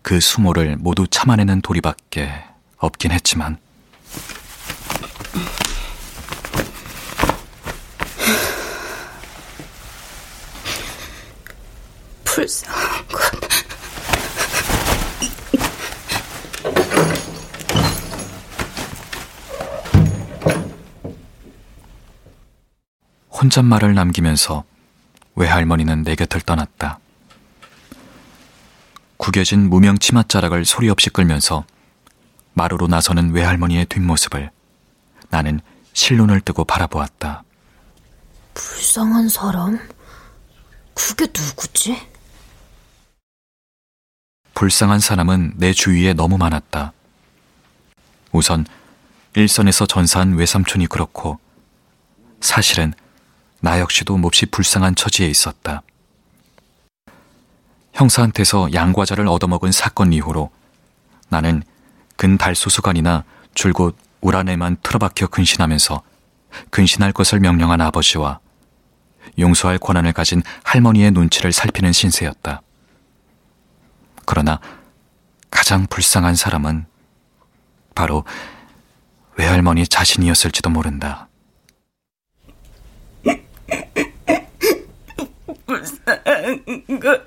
그 0.00 0.20
수모를 0.20 0.78
모두 0.78 1.06
참아내는 1.06 1.60
도리밖에 1.60 2.32
없긴 2.78 3.12
했지만 3.12 3.58
불쌍한 12.24 13.06
것. 13.08 13.69
혼잣말을 23.40 23.94
남기면서 23.94 24.64
외할머니는 25.34 26.02
내 26.02 26.14
곁을 26.14 26.42
떠났다. 26.42 26.98
구겨진 29.16 29.70
무명 29.70 29.98
치맛자락을 29.98 30.64
소리 30.66 30.90
없이 30.90 31.08
끌면서 31.08 31.64
마루로 32.52 32.86
나서는 32.86 33.32
외할머니의 33.32 33.86
뒷모습을 33.86 34.50
나는 35.30 35.60
실눈을 35.94 36.42
뜨고 36.42 36.64
바라보았다. 36.64 37.44
불쌍한 38.52 39.28
사람? 39.30 39.78
그게 40.94 41.26
누구지? 41.26 41.96
불쌍한 44.52 45.00
사람은 45.00 45.54
내 45.56 45.72
주위에 45.72 46.12
너무 46.12 46.36
많았다. 46.36 46.92
우선 48.32 48.66
일선에서 49.34 49.86
전사한 49.86 50.34
외삼촌이 50.34 50.88
그렇고 50.88 51.38
사실은 52.40 52.92
나 53.60 53.78
역시도 53.78 54.16
몹시 54.16 54.46
불쌍한 54.46 54.94
처지에 54.94 55.28
있었다. 55.28 55.82
형사한테서 57.92 58.72
양과자를 58.72 59.28
얻어먹은 59.28 59.72
사건 59.72 60.12
이후로 60.12 60.50
나는 61.28 61.62
근달소수관이나 62.16 63.24
줄곧 63.54 63.96
울 64.20 64.36
안에만 64.36 64.78
틀어박혀 64.82 65.26
근신하면서 65.26 66.02
근신할 66.70 67.12
것을 67.12 67.40
명령한 67.40 67.80
아버지와 67.80 68.40
용서할 69.38 69.78
권한을 69.78 70.12
가진 70.12 70.42
할머니의 70.64 71.10
눈치를 71.12 71.52
살피는 71.52 71.92
신세였다. 71.92 72.62
그러나 74.24 74.60
가장 75.50 75.86
불쌍한 75.86 76.36
사람은 76.36 76.86
바로 77.94 78.24
외할머니 79.36 79.86
자신이었을지도 79.86 80.70
모른다. 80.70 81.29
불쌍한 85.66 86.64
거. 87.00 87.20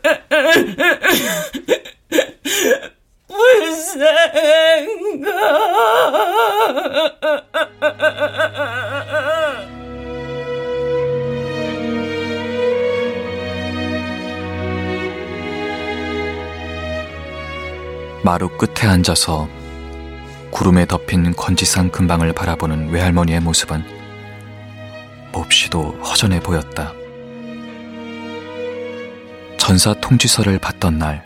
불쌍한 3.28 5.22
거. 5.22 5.32
마루 18.24 18.48
끝에 18.58 18.88
앉아서 18.90 19.50
구름에 20.50 20.86
덮인 20.86 21.36
건지산 21.36 21.92
근방을 21.92 22.32
바라보는 22.34 22.90
외할머니의 22.90 23.42
모습은 23.42 23.84
몹시도 25.34 26.00
허전해 26.04 26.40
보였다. 26.40 26.94
전사 29.58 29.94
통지서를 29.96 30.60
받던 30.60 31.00
날, 31.00 31.26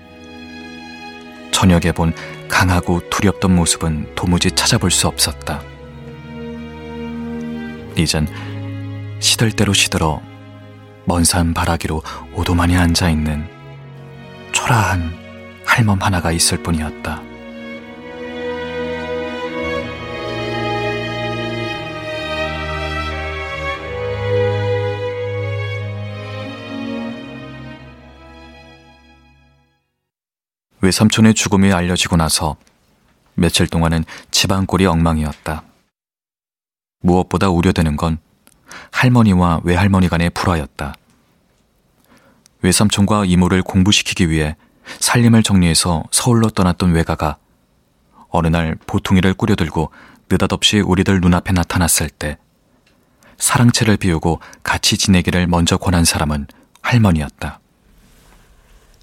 저녁에 1.51 1.91
본 1.91 2.13
강하고 2.47 3.01
두렵던 3.09 3.55
모습은 3.55 4.15
도무지 4.15 4.51
찾아볼 4.51 4.89
수 4.89 5.07
없었다. 5.07 5.61
이젠 7.95 8.27
시들 9.19 9.51
대로 9.51 9.73
시들어 9.73 10.21
먼산 11.05 11.53
바라기로 11.53 12.03
오도만이 12.33 12.77
앉아있는 12.77 13.49
초라한 14.51 15.13
할멈 15.65 16.01
하나가 16.01 16.31
있을 16.31 16.61
뿐이었다. 16.61 17.26
외삼촌의 30.87 31.33
죽음이 31.33 31.73
알려지고 31.73 32.15
나서 32.15 32.55
며칠 33.35 33.67
동안은 33.67 34.05
집안 34.31 34.65
꼴이 34.65 34.85
엉망이었다. 34.85 35.63
무엇보다 37.01 37.49
우려되는 37.49 37.97
건 37.97 38.19
할머니와 38.91 39.61
외할머니 39.65 40.07
간의 40.07 40.29
불화였다. 40.29 40.95
외삼촌과 42.61 43.25
이모를 43.25 43.63
공부시키기 43.63 44.29
위해 44.29 44.55
살림을 44.99 45.43
정리해서 45.43 46.05
서울로 46.11 46.49
떠났던 46.49 46.93
외가가 46.93 47.35
어느 48.29 48.47
날 48.47 48.77
보통이를 48.87 49.33
꾸려들고 49.33 49.91
느닷없이 50.29 50.79
우리들 50.79 51.19
눈앞에 51.19 51.51
나타났을 51.51 52.09
때 52.09 52.37
사랑채를 53.37 53.97
비우고 53.97 54.39
같이 54.63 54.97
지내기를 54.97 55.47
먼저 55.47 55.75
권한 55.75 56.05
사람은 56.05 56.47
할머니였다. 56.81 57.59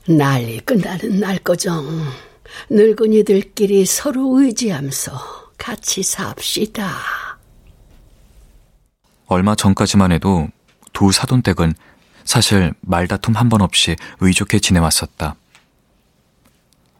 난리 0.09 0.61
끝나는 0.61 1.21
날 1.21 1.39
거정. 1.39 1.87
늙은이들끼리 2.71 3.87
서로 3.87 4.41
의지하면서 4.41 5.13
같이 5.57 6.03
삽시다. 6.03 6.95
얼마 9.27 9.55
전까지만 9.55 10.13
해도 10.13 10.49
두 10.93 11.11
사돈댁은 11.11 11.75
사실 12.25 12.75
말다툼 12.81 13.35
한 13.35 13.49
번 13.49 13.63
없이 13.63 13.97
의좋게 14.21 14.59
지내왔었다. 14.59 15.37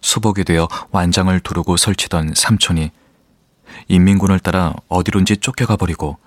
수복이 0.01 0.45
되어 0.45 0.69
완장을 0.91 1.39
두르고 1.41 1.77
설치던 1.77 2.35
삼촌이 2.35 2.91
인민군을 3.89 4.39
따라 4.41 4.75
어디론지 4.89 5.39
쫓겨가 5.39 5.77
버리고 5.77 6.19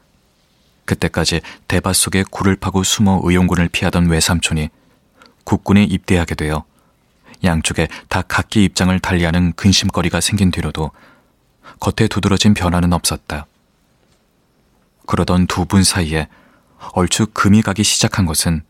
그때까지 0.86 1.42
대밭 1.68 1.96
속에 1.96 2.24
굴을 2.30 2.56
파고 2.56 2.84
숨어 2.84 3.22
의용군을 3.24 3.70
피하던 3.70 4.10
외삼촌이 4.10 4.70
국군에 5.48 5.86
입대하게 5.86 6.36
되어 6.36 6.66
양쪽에 7.46 7.88
다 8.10 8.22
각기 8.22 8.66
입장을 8.66 9.00
달리하는 9.00 9.54
근심거리가 9.54 10.20
생긴 10.20 10.52
뒤로도 10.52 10.92
겉에 11.80 12.10
두드러진 12.10 12.54
변화는 12.54 12.92
없었다. 12.92 13.46
그러던 15.06 15.48
두 15.48 15.64
분 15.64 15.86
사이에 15.86 16.28
얼추 16.92 17.28
금이 17.28 17.62
가기 17.62 17.84
시작한 17.86 18.26
것은 18.26 18.62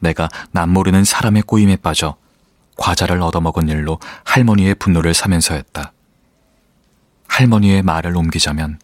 내가 0.00 0.28
남모르는 0.50 1.04
사람의 1.04 1.42
꼬임에 1.42 1.76
빠져 1.76 2.16
과자를 2.76 3.22
얻어먹은 3.22 3.68
일로 3.68 4.00
할머니의 4.24 4.74
분노를 4.74 5.14
사면서였다. 5.14 5.92
할머니의 7.28 7.82
말을 7.82 8.16
옮기자면 8.16 8.80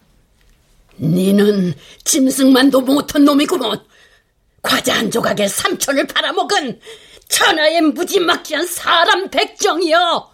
니는 1.00 1.74
짐승만도 2.04 2.82
못한 2.82 3.24
놈이구먼. 3.24 3.89
과자 4.62 4.98
한 4.98 5.10
조각에 5.10 5.48
삼천을 5.48 6.06
팔아먹은 6.06 6.80
천하의 7.28 7.80
무지막지한 7.80 8.66
사람 8.66 9.30
백정이여. 9.30 10.30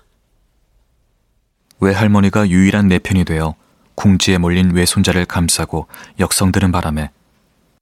외할머니가 1.80 2.48
유일한 2.48 2.88
내 2.88 2.98
편이 2.98 3.24
되어 3.24 3.54
궁지에 3.94 4.38
몰린 4.38 4.74
외손자를 4.74 5.26
감싸고 5.26 5.88
역성드는 6.18 6.72
바람에 6.72 7.10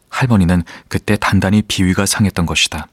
할머니는 0.09 0.63
그때 0.89 1.17
단단히 1.17 1.63
비위가 1.63 2.07
상했던 2.07 2.47
것이다. 2.47 2.89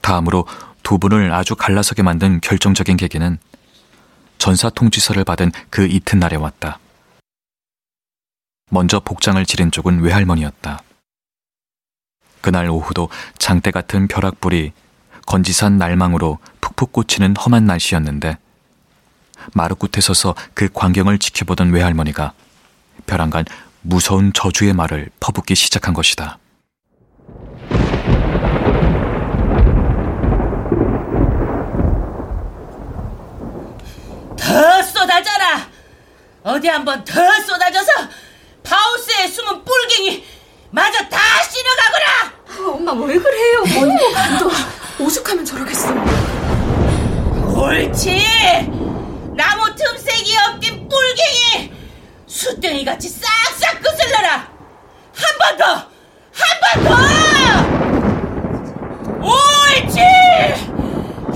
다음으로 0.00 0.46
두 0.82 0.98
분을 0.98 1.32
아주 1.32 1.54
갈라서게 1.54 2.02
만든 2.02 2.40
결정적인 2.40 2.96
계기는 2.96 3.38
전사 4.38 4.68
통지서를 4.70 5.24
받은 5.24 5.52
그 5.70 5.86
이튿날에 5.86 6.36
왔다. 6.36 6.78
먼저 8.70 9.00
복장을 9.00 9.44
지른 9.46 9.70
쪽은 9.70 10.00
외할머니였다. 10.00 10.82
그날 12.42 12.68
오후도 12.68 13.08
장대 13.38 13.70
같은 13.70 14.08
벼락불이 14.08 14.72
건지산 15.26 15.78
날망으로 15.78 16.38
푹푹 16.60 16.92
꽂히는 16.92 17.36
험한 17.36 17.64
날씨였는데 17.64 18.36
마루끝에 19.54 20.00
서서 20.00 20.34
그 20.52 20.68
광경을 20.72 21.18
지켜보던 21.18 21.72
외할머니가 21.72 22.32
벼랑간 23.06 23.44
무서운 23.80 24.32
저주의 24.32 24.72
말을 24.72 25.10
퍼붓기 25.20 25.54
시작한 25.54 25.94
것이다. 25.94 26.38
더 34.36 34.82
쏟아져라! 34.82 35.68
어디 36.42 36.68
한번 36.68 37.04
더 37.04 37.20
쏟아져서 37.40 37.92
파우스에 38.62 39.26
숨은 39.28 39.64
뿔갱이 39.64 40.24
마저 40.72 41.06
다 41.08 41.18
씻어가거라! 41.50 42.06
아, 42.48 42.70
엄마 42.74 42.92
왜 42.92 43.18
그래요? 43.18 43.62
너 44.98 45.04
오죽하면 45.04 45.44
저러겠어. 45.44 45.88
옳지! 47.54 48.22
나무 49.36 49.74
틈새기 49.74 50.34
엮인 50.34 50.88
뿔갱이 50.88 51.72
수땡이 52.26 52.84
같이 52.84 53.08
싹싹 53.10 53.82
거슬러라! 53.82 54.48
한 55.14 55.38
번 55.38 55.56
더! 55.58 55.64
한 56.32 56.60
번 56.62 56.84
더! 56.84 56.90
옳지! 59.28 60.00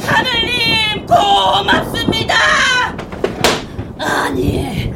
하늘님 0.07 1.07
고맙습니다! 1.07 2.35
아니, 3.99 4.93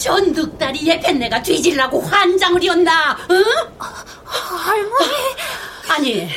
전득다리 0.00 0.86
예편내가 0.86 1.42
뒤질라고 1.42 2.00
환장을 2.00 2.64
이었나? 2.64 3.18
응? 3.30 3.44
할머니. 4.24 5.12
아니, 5.88 6.28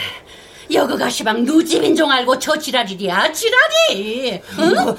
여거가 0.71 1.09
시방 1.09 1.43
누지민종 1.45 2.11
알고 2.11 2.37
저 2.39 2.57
지랄이랴 2.59 3.31
지랄이. 3.31 4.41
응? 4.59 4.73
뭐, 4.73 4.97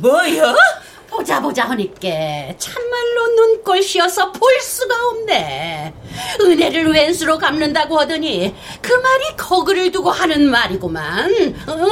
뭐요? 0.00 0.56
보자 1.10 1.40
보자 1.40 1.64
하니께 1.64 2.54
참말로 2.58 3.26
눈꼴 3.36 3.82
씌어서 3.82 4.32
볼 4.32 4.60
수가 4.60 4.94
없네. 5.08 5.92
은혜를 6.40 6.92
왼수로 6.92 7.38
갚는다고 7.38 7.98
하더니 7.98 8.54
그 8.80 8.92
말이 8.92 9.36
거그를 9.36 9.90
두고 9.90 10.10
하는 10.10 10.48
말이구만. 10.50 11.30
응? 11.68 11.88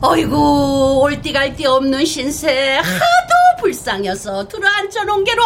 어이구 0.00 0.98
올띠갈띠 1.00 1.66
없는 1.66 2.04
신세 2.04 2.76
하도 2.76 3.34
불쌍해서 3.60 4.46
들어앉아 4.48 5.04
놓은 5.04 5.24
게로. 5.24 5.42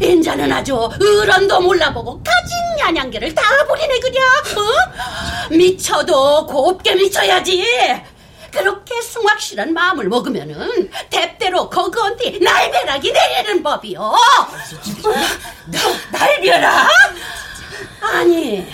인자는 0.00 0.52
아주 0.52 0.76
어런도 0.76 1.60
몰라보고 1.60 2.22
가진 2.22 2.56
야냥개를 2.78 3.34
다 3.34 3.42
부리네 3.66 3.98
그랴 3.98 4.20
어? 4.60 5.50
미쳐도 5.50 6.46
곱게 6.46 6.94
미쳐야지. 6.94 7.64
그렇게 8.52 9.02
숭확실한 9.02 9.74
마음을 9.74 10.08
먹으면은 10.08 10.90
대대로 11.10 11.68
거그한테 11.68 12.38
날벼락이 12.38 13.12
내리는 13.12 13.62
법이요. 13.62 14.14
나, 15.66 15.80
날벼락? 16.18 16.88
아니 18.00 18.66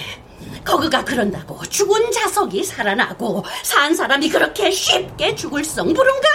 누가 0.64 1.05
그런다고 1.05 1.64
죽은 1.66 2.11
자석이 2.12 2.64
살아나고 2.64 3.44
산 3.62 3.94
사람이 3.94 4.29
그렇게 4.29 4.70
쉽게 4.70 5.35
죽을 5.35 5.64
성 5.64 5.92
부른가? 5.92 6.29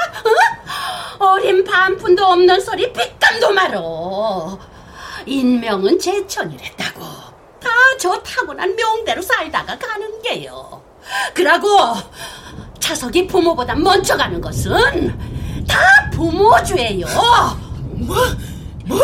어? 1.19 1.25
어린 1.33 1.63
반푼도 1.63 2.23
없는 2.25 2.59
소리 2.61 2.91
빗감도 2.93 3.51
말어. 3.53 4.59
인명은 5.25 5.99
제천이랬다고. 5.99 7.01
다 7.61 7.69
저 7.99 8.15
타고난 8.21 8.75
명대로 8.75 9.21
살다가 9.23 9.75
가는 9.79 10.21
게요. 10.21 10.83
그러고 11.33 11.67
자석이 12.79 13.25
부모보다 13.25 13.73
먼저 13.73 14.15
가는 14.15 14.39
것은 14.39 15.17
다 15.67 15.79
부모 16.13 16.55
죄요. 16.63 17.07
뭐? 17.95 18.15
뭐요? 18.85 19.03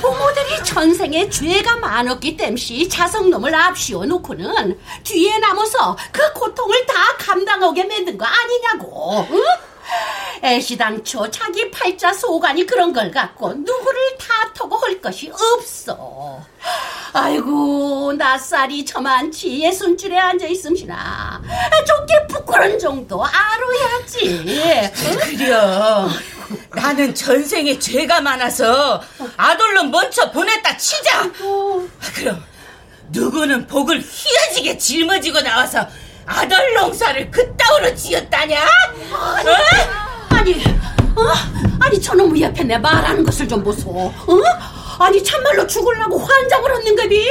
부모들이 0.00 0.64
전생에 0.64 1.28
죄가 1.28 1.76
많았기 1.76 2.36
땜시 2.36 2.88
자성놈을 2.88 3.54
앞씌워 3.54 4.04
놓고는 4.06 4.78
뒤에 5.04 5.38
남아서 5.38 5.96
그 6.12 6.32
고통을 6.32 6.86
다 6.86 6.94
감당하게 7.18 7.84
만든 7.84 8.18
거 8.18 8.26
아니냐고. 8.26 9.26
응? 9.30 9.42
애시당초 10.42 11.30
자기 11.30 11.70
팔자 11.70 12.12
소관이 12.12 12.66
그런 12.66 12.92
걸 12.92 13.10
갖고 13.10 13.52
누구를 13.54 14.18
탓하고 14.54 14.76
할 14.76 15.00
것이 15.00 15.30
없어. 15.30 16.40
아이고 17.12 18.12
낯살이 18.12 18.84
저만치 18.84 19.60
예순줄에 19.60 20.18
앉아 20.18 20.46
있음시나 20.46 21.40
좋게 21.86 22.26
부끄러운 22.28 22.78
정도 22.78 23.24
알아야지. 23.24 24.44
그려. 25.20 26.08
나는 26.74 27.14
전생에 27.14 27.78
죄가 27.78 28.20
많아서 28.20 29.02
아들로 29.36 29.84
먼저 29.84 30.30
보냈다 30.30 30.76
치자. 30.76 31.30
그럼 32.14 32.44
누구는 33.10 33.66
복을 33.66 34.00
희어지게 34.00 34.78
짊어지고 34.78 35.40
나와서 35.40 35.86
아들 36.26 36.74
농사를 36.74 37.30
그따위로 37.30 37.94
지었다냐? 37.94 38.60
어? 39.12 40.34
아니, 40.34 40.54
어? 41.14 41.32
아니 41.80 42.00
저놈의 42.00 42.42
옆에 42.42 42.64
내 42.64 42.76
말하는 42.78 43.24
것을 43.24 43.46
좀 43.48 43.62
보소. 43.62 43.90
어? 43.90 44.14
아니 44.98 45.22
참말로 45.22 45.66
죽을라고 45.66 46.18
환장을 46.18 46.74
했는가비? 46.76 47.30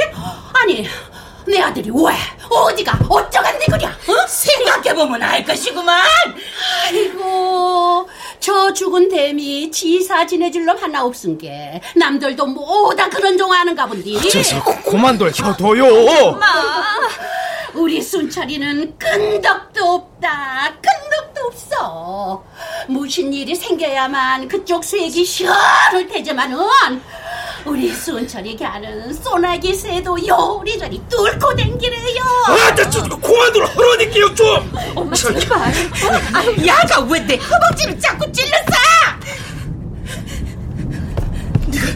아니 0.54 0.88
내 1.46 1.60
아들이 1.60 1.90
왜 1.90 2.14
어디가 2.48 2.98
어쩌간데 3.08 3.66
그랴? 3.66 3.88
어? 3.88 4.26
생각해보면 4.26 5.22
알 5.22 5.44
것이구만. 5.44 6.00
아이고 6.86 8.08
저 8.40 8.72
죽은 8.72 9.08
뱀이 9.08 9.70
지사 9.70 10.26
지내줄 10.26 10.64
놈 10.64 10.76
하나 10.78 11.04
없은 11.04 11.36
게 11.38 11.80
남들도 11.94 12.46
뭐다 12.46 13.08
그런 13.10 13.36
종 13.36 13.52
아는가 13.52 13.86
본디. 13.86 14.28
저서 14.30 14.62
고만돌 14.84 15.32
혀둬요. 15.34 15.84
엄마. 16.30 16.46
우리 17.76 18.00
순철이는 18.00 18.96
끈덕도 18.98 19.84
없다. 19.84 20.72
끈덕도 20.80 21.46
없어. 21.46 22.44
무슨 22.88 23.32
일이 23.32 23.54
생겨야만 23.54 24.48
그쪽 24.48 24.82
수액이 24.82 25.24
시원할 25.24 26.06
테지만은 26.08 26.58
우리 27.64 27.92
순철이 27.92 28.56
걔는 28.56 29.12
소나기 29.12 29.74
새도 29.74 30.16
요리저리 30.26 31.02
뚫고 31.08 31.54
댕기래요. 31.56 32.22
아, 32.46 32.70
나저 32.74 33.02
고만돌 33.08 33.66
헐어낼게요 33.66 34.34
좀. 34.34 34.72
엄마 34.94 35.14
제발. 35.14 35.58
아, 36.32 36.66
야가 36.66 37.00
왜 37.02 37.20
내 37.26 37.36
허벅지를 37.36 37.98
자꾸 38.00 38.30
찔렀어? 38.32 38.72
누가 41.68 41.86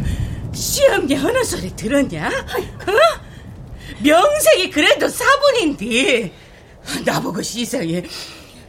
시험계 0.53 1.15
하는 1.15 1.45
소리 1.45 1.75
들었냐? 1.77 2.27
어? 2.29 3.30
명색이 4.03 4.71
그래도 4.71 5.09
사본인데. 5.09 6.33
나보고 7.05 7.43
시상에 7.43 8.03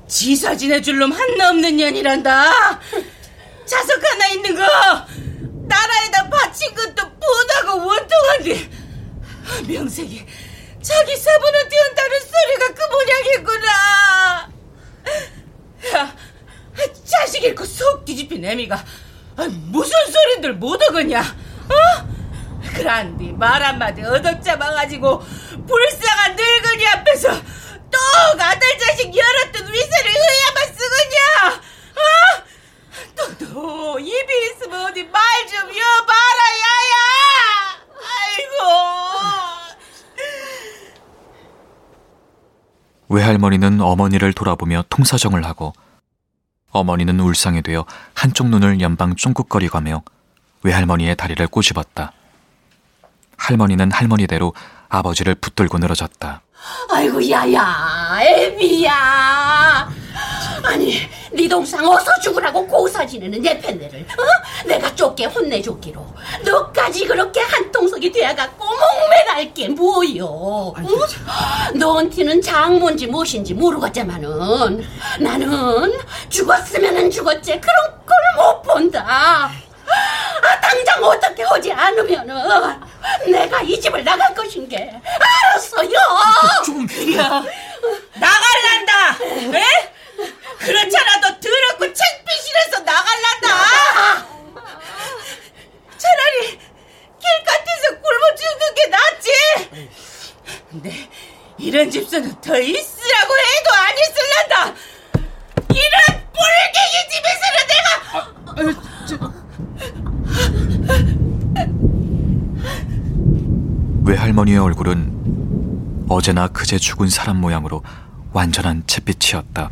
지사 0.07 0.55
지내줄 0.55 0.97
놈 0.97 1.11
하나 1.11 1.49
없는 1.49 1.77
년이란다. 1.77 2.79
자석 3.65 4.03
하나 4.03 4.27
있는 4.27 4.55
거 4.55 4.61
나라에다 5.67 6.29
바친 6.29 6.75
것도 6.75 6.95
뻔하고 7.17 7.87
원통한데 7.87 8.69
명색이 9.67 10.25
자기 10.81 11.15
사본한테 11.15 11.77
한다는 11.77 12.19
소리가 12.19 12.73
그 12.73 12.81
모양이구나. 12.91 14.51
야, 15.95 16.15
자식 17.05 17.43
잃고 17.43 17.63
속 17.65 18.03
뒤집힌 18.03 18.43
애미가 18.43 18.83
무슨 19.71 19.91
소린들 20.11 20.53
못하겠냐 20.55 21.19
어? 21.21 22.20
그란디 22.73 23.33
말 23.33 23.61
한마디 23.63 24.01
얻어잡아가지고 24.03 25.19
불쌍한 25.67 26.35
늙은이 26.35 26.87
앞에서 26.87 27.29
또 27.91 27.97
아들 28.39 28.77
자식 28.79 29.13
열었던 29.15 29.73
위세를 29.73 30.11
의야만 30.11 30.75
쓰겠냐 30.75 31.17
어? 31.95 32.01
너도 33.15 33.99
입이 33.99 34.45
있으면 34.51 34.85
어디 34.89 35.03
말 35.03 35.21
좀 35.49 35.59
여봐라 35.69 36.41
야야 36.61 36.95
아이고 38.21 38.61
외할머니는 43.09 43.81
어머니를 43.81 44.33
돌아보며 44.33 44.83
통사정을 44.89 45.43
하고 45.45 45.73
어머니는 46.71 47.19
울상이 47.19 47.61
되어 47.63 47.85
한쪽 48.13 48.47
눈을 48.47 48.79
연방 48.79 49.15
쫑긋거리가며 49.15 50.03
외할머니의 50.63 51.17
다리를 51.17 51.45
꼬집었다. 51.47 52.13
할머니는 53.45 53.91
할머니대로 53.91 54.53
아버지를 54.89 55.35
붙들고 55.35 55.79
늘어졌다. 55.79 56.41
아이고 56.91 57.27
야야 57.27 58.19
애비야 58.21 59.89
아니 60.63 61.09
네 61.33 61.47
동상 61.47 61.83
어서 61.87 62.11
죽으라고 62.21 62.67
고사 62.67 63.03
지내는 63.03 63.41
내 63.41 63.57
팬네를 63.59 64.01
어? 64.01 64.67
내가 64.67 64.93
쫓게 64.93 65.25
혼내줬기로 65.25 66.05
너까지 66.45 67.05
그렇게 67.07 67.39
한통속이 67.41 68.11
되어갖고 68.11 68.63
목매달 68.63 69.51
게 69.55 69.69
뭐요 69.69 70.25
어? 70.25 70.75
너한테는 71.73 72.43
장모인지 72.43 73.07
무엇인지 73.07 73.55
모르겠지만은 73.55 74.85
나는 75.19 75.93
죽었으면은 76.29 77.09
죽었지 77.09 77.59
그런 77.59 78.05
걸 78.05 78.21
못 78.37 78.61
본다 78.61 79.51
아, 80.43 80.59
당장 80.59 81.03
어떻게 81.03 81.43
하지 81.43 81.71
않으면은 81.71 82.79
내가 83.29 83.61
이 83.61 83.79
집을 83.79 84.03
나갈 84.03 84.33
것인 84.33 84.67
게 84.67 84.91
알았어요. 85.19 85.89
좀 86.65 86.85
그려 86.87 87.43
나갈란다. 88.13 89.17
왜? 89.51 89.63
그렇잖아도 90.59 91.39
더럽고 91.39 91.93
창피실해서 91.93 92.79
나갈란다. 92.79 94.27
차라리 95.97 96.59
길 97.19 97.43
같아서 97.45 97.99
굶어 98.01 98.35
죽는 98.35 98.75
게 98.75 98.87
낫지. 98.87 99.31
근데 100.69 101.09
이런 101.57 101.89
집수는 101.89 102.39
더 102.41 102.57
있으라고 102.59 103.33
해도 103.37 103.71
안 103.73 103.97
있을란다. 103.97 104.73
이런 105.73 106.31
뿔갱이 106.33 107.09
집에서는 107.11 107.67
내가 107.67 107.89
아, 108.13 108.33
아, 108.47 109.05
저... 109.07 109.40
외할머니의 114.03 114.57
얼굴은 114.57 116.05
어제나 116.09 116.47
그제 116.47 116.77
죽은 116.77 117.07
사람 117.09 117.37
모양으로 117.37 117.83
완전한 118.33 118.83
잿빛이었다. 118.87 119.71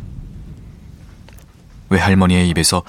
외할머니의 1.90 2.48
입에서 2.48 2.82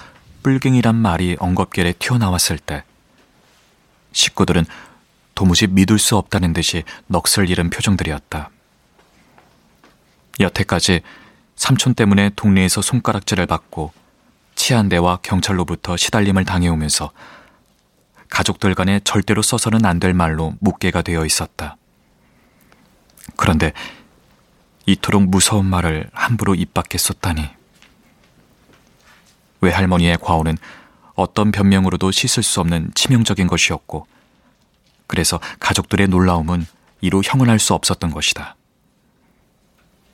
뿔갱이란 0.44 0.96
말이 0.96 1.36
엉겁결에 1.40 1.94
튀어나왔을 1.94 2.58
때 2.58 2.84
식구들은 4.12 4.66
도무지 5.36 5.68
믿을 5.68 5.98
수 6.00 6.18
없다는 6.18 6.54
듯이 6.54 6.84
넋을 7.08 7.50
잃은 7.50 7.70
표정들이었다. 7.70 8.50
여태까지 10.40 11.02
삼촌 11.56 11.94
때문에 11.94 12.32
동네에서 12.36 12.82
손가락질을 12.82 13.46
받고 13.46 13.92
치안대와 14.56 15.20
경찰로부터 15.22 15.98
시달림을 15.98 16.46
당해오면서 16.46 17.12
가족들 18.42 18.74
간에 18.74 19.00
절대로 19.04 19.44
써서는 19.44 19.86
안 19.86 20.00
될 20.00 20.16
말로 20.16 20.56
묵계가 20.62 21.04
되어 21.04 21.26
있었다. 21.26 21.78
그런데 23.36 23.72
이토록 24.88 25.28
무서운 25.28 25.68
말을 25.68 26.10
함부로 26.12 26.56
입 26.56 26.74
밖에 26.74 26.98
쏟다니. 26.98 27.48
외할머니의 29.62 30.18
과오는 30.20 30.58
어떤 31.14 31.52
변명으로도 31.52 32.10
씻을 32.10 32.42
수 32.42 32.62
없는 32.62 32.90
치명적인 32.96 33.46
것이었고, 33.46 34.08
그래서 35.06 35.40
가족들의 35.60 36.08
놀라움은 36.08 36.66
이로 37.02 37.22
형언할 37.24 37.60
수 37.60 37.76
없었던 37.76 38.10
것이다. 38.10 38.56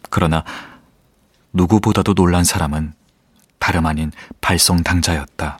그러나 0.10 0.44
누구보다도 1.54 2.14
놀란 2.14 2.44
사람은 2.44 2.94
다름 3.58 3.86
아닌 3.86 4.12
발송 4.42 4.84
당자였다. 4.84 5.60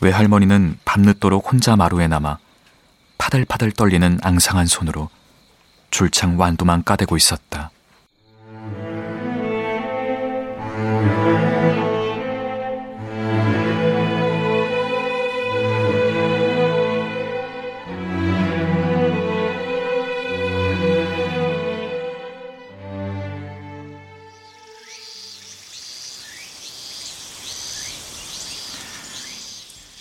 외할머니는 0.00 0.78
밤늦도록 0.84 1.50
혼자 1.50 1.76
마루에 1.76 2.08
남아 2.08 2.38
파들파들 3.16 3.72
떨리는 3.72 4.18
앙상한 4.22 4.66
손으로 4.66 5.08
줄창 5.90 6.38
완두만 6.38 6.84
까대고 6.84 7.16
있었다. 7.16 7.70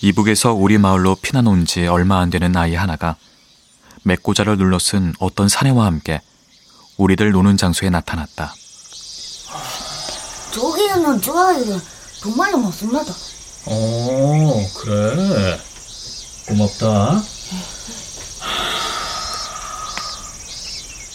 이북에서 0.08 0.54
우리 0.54 0.78
마을로 0.78 1.16
피난 1.16 1.48
온 1.48 1.66
지 1.66 1.88
얼마 1.88 2.20
안 2.20 2.30
되는 2.30 2.54
아이 2.58 2.76
하나가 2.76 3.16
맥고자를 4.04 4.58
눌러 4.58 4.78
쓴 4.78 5.14
어떤 5.20 5.48
사내와 5.48 5.86
함께 5.86 6.20
우리들 6.98 7.32
노는 7.32 7.56
장소에 7.56 7.90
나타났다. 7.90 8.54
저기는 10.52 11.22
저 11.22 11.34
아이가 11.48 11.80
돈 12.22 12.36
많이 12.36 12.58
먹습니다. 12.58 13.00
어, 13.66 14.70
그래. 14.82 15.58
고맙다. 16.50 17.24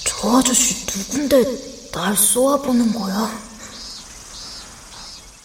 저 0.06 0.38
아저씨 0.38 0.86
누군데 0.86 1.90
날 1.92 2.16
쏘아보는 2.16 2.94
거야? 2.94 3.30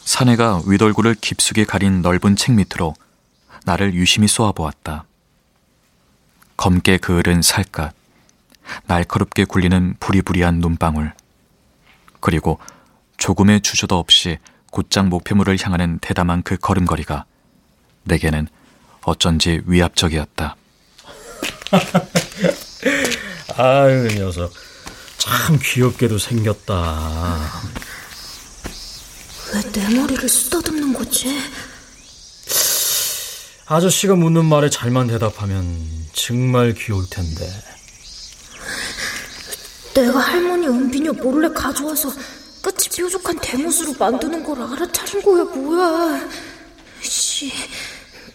사내가 0.05 0.61
윗얼굴을 0.65 1.15
깊숙이 1.19 1.65
가린 1.65 2.01
넓은 2.01 2.37
책 2.37 2.53
밑으로 2.55 2.93
나를 3.65 3.93
유심히 3.93 4.27
쏘아보았다. 4.27 5.05
검게 6.57 6.97
그을은 6.97 7.41
살갗, 7.41 7.93
날카롭게 8.85 9.45
굴리는 9.45 9.95
부리부리한 9.99 10.59
눈방울, 10.59 11.13
그리고 12.19 12.59
조금의 13.17 13.61
주저도 13.61 13.97
없이 13.97 14.37
곧장 14.71 15.09
목표물을 15.09 15.57
향하는 15.61 15.99
대담한 15.99 16.41
그 16.43 16.57
걸음걸이가 16.57 17.25
내게는 18.03 18.47
어쩐지 19.03 19.61
위압적이었다. 19.65 20.55
아유, 23.57 24.07
녀석. 24.15 24.51
참 25.17 25.57
귀엽게도 25.61 26.17
생겼다. 26.17 27.51
왜 29.53 29.61
내 29.71 29.95
머리를 29.95 30.27
쓰다듬는 30.27 30.93
거지? 30.93 31.39
아저씨가 33.65 34.15
묻는 34.15 34.45
말에 34.45 34.69
잘만 34.69 35.07
대답하면 35.07 35.77
정말 36.13 36.73
귀여울 36.73 37.05
텐데. 37.09 37.49
내가 39.93 40.19
할머니 40.19 40.67
은비녀 40.67 41.13
몰래 41.13 41.47
가져와서 41.49 42.09
끝이 42.61 42.89
뾰족한 42.95 43.39
대못으로 43.39 43.93
만드는 43.99 44.43
걸 44.43 44.61
알아차린 44.61 45.21
거야 45.21 45.43
뭐야 45.43 46.29
씨 47.01 47.51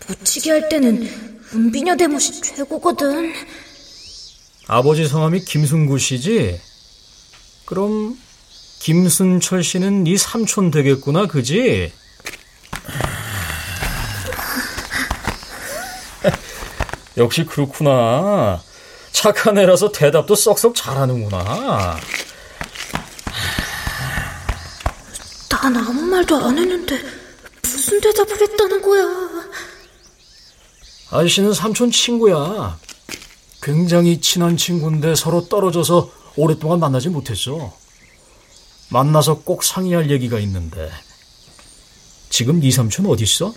묻히게 0.07 0.51
할 0.51 0.69
때는 0.69 1.39
은비녀 1.53 1.97
대못이 1.97 2.41
최고거든 2.43 3.33
아버지 4.69 5.09
성함이 5.09 5.41
김순구 5.41 5.99
씨지? 5.99 6.61
그럼 7.65 8.17
김순철 8.81 9.65
씨는 9.65 10.05
네 10.05 10.17
삼촌 10.17 10.71
되겠구나, 10.71 11.27
그지? 11.27 11.91
역시 17.19 17.45
그렇구나. 17.45 18.63
착한 19.13 19.59
애라서 19.59 19.91
대답도 19.91 20.35
썩썩 20.35 20.75
잘하는구나. 20.75 21.99
난 25.51 25.77
아무 25.77 26.01
말도 26.03 26.37
안 26.37 26.57
했는데 26.57 26.99
무슨 27.63 28.01
대답을 28.01 28.41
했다는 28.41 28.81
거야 28.81 29.05
아저씨는 31.11 31.53
삼촌 31.53 31.91
친구야. 31.91 32.79
굉장히 33.61 34.21
친한 34.21 34.57
친구인데 34.57 35.15
서로 35.17 35.49
떨어져서 35.49 36.11
오랫동안 36.37 36.79
만나지 36.79 37.09
못했어. 37.09 37.77
만나서 38.91 39.41
꼭 39.41 39.65
상의할 39.65 40.11
얘기가 40.11 40.39
있는데. 40.41 40.91
지금 42.31 42.61
네 42.61 42.71
삼촌 42.71 43.07
어디 43.07 43.25
있어? 43.25 43.53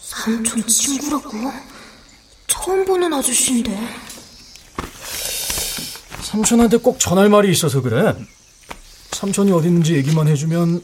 삼촌 0.00 0.66
친구라고? 0.66 1.30
처음 2.48 2.84
보는 2.84 3.12
아저씨인데 3.12 3.78
삼촌한테 6.22 6.78
꼭 6.78 6.98
전할 6.98 7.28
말이 7.28 7.50
있어서 7.52 7.80
그래. 7.80 8.14
삼촌이 9.12 9.52
어디 9.52 9.68
있는지 9.68 9.94
얘기만 9.94 10.26
해주면 10.28 10.82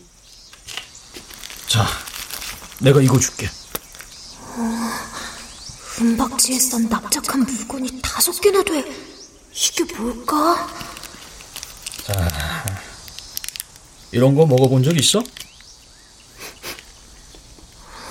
자, 1.66 1.84
내가 2.78 3.00
이거 3.00 3.18
줄게. 3.18 3.48
어, 4.56 6.00
은박지에 6.00 6.58
싼 6.58 6.88
납작한 6.88 7.44
물건이 7.44 8.00
다섯 8.00 8.40
개나 8.40 8.62
돼. 8.62 8.84
이게 9.52 9.84
뭘까? 9.96 10.68
자, 12.04 12.30
이런 14.12 14.34
거 14.34 14.46
먹어본 14.46 14.82
적 14.82 14.96
있어? 14.98 15.18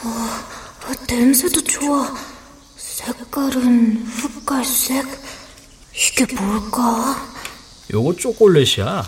어, 0.04 0.42
냄새도 1.08 1.62
좋아. 1.64 2.33
색깔은 3.06 4.06
흑갈색. 4.06 5.06
이게 5.94 6.26
뭘까? 6.36 7.16
요거 7.92 8.16
초콜릿이야. 8.16 9.08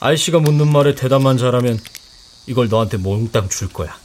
아이씨가 0.00 0.40
묻는 0.40 0.70
말에 0.70 0.94
대답만 0.94 1.38
잘하면 1.38 1.78
이걸 2.46 2.68
너한테 2.68 2.96
몽땅 2.98 3.48
줄 3.48 3.68
거야. 3.72 3.96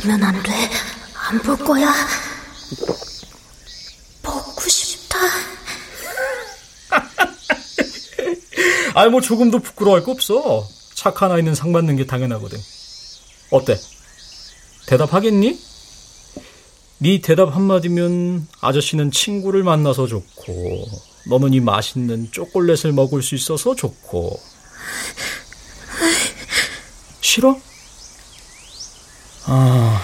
보면 0.00 0.22
안 0.22 0.42
돼. 0.42 0.70
안 1.14 1.38
볼 1.40 1.56
거야. 1.58 1.92
먹고 4.22 4.68
싶다. 4.68 5.18
아이 8.94 9.08
뭐 9.10 9.20
조금도 9.20 9.58
부끄러워할 9.60 10.02
거 10.04 10.12
없어. 10.12 10.68
착한 10.94 11.30
아이는 11.30 11.54
상 11.54 11.72
받는 11.72 11.96
게 11.96 12.06
당연하거든. 12.06 12.58
어때? 13.50 13.78
대답하겠니? 14.86 15.73
네 16.98 17.20
대답 17.20 17.54
한마디면 17.54 18.48
아저씨는 18.60 19.10
친구를 19.10 19.62
만나서 19.62 20.06
좋고 20.06 20.86
너는 21.28 21.52
이 21.52 21.60
맛있는 21.60 22.30
초콜릿을 22.30 22.92
먹을 22.92 23.22
수 23.22 23.34
있어서 23.34 23.74
좋고 23.74 24.40
싫어? 27.20 27.58
아 29.46 30.02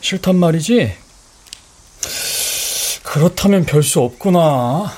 싫단 0.00 0.36
말이지? 0.36 0.94
그렇다면 3.02 3.64
별 3.64 3.82
수 3.82 4.00
없구나 4.00 4.92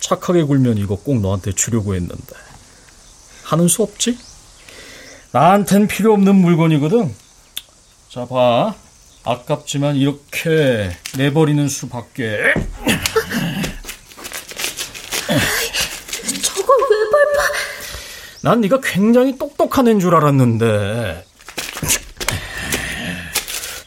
착하게 0.00 0.42
굴면 0.44 0.78
이거 0.78 0.96
꼭 0.96 1.20
너한테 1.20 1.52
주려고 1.52 1.94
했는데 1.94 2.34
하는 3.44 3.68
수 3.68 3.82
없지? 3.82 4.18
나한텐 5.32 5.86
필요 5.88 6.12
없는 6.14 6.34
물건이거든 6.36 7.14
자 8.10 8.24
봐 8.24 8.74
아깝지만 9.24 9.96
이렇게 9.96 10.90
내버리는 11.16 11.68
수밖에. 11.68 12.38
저걸 16.42 16.78
왜 16.90 17.10
밟아? 17.10 17.52
난 18.42 18.60
네가 18.62 18.80
굉장히 18.82 19.36
똑똑한 19.38 19.88
애인 19.88 20.00
줄 20.00 20.14
알았는데 20.14 21.24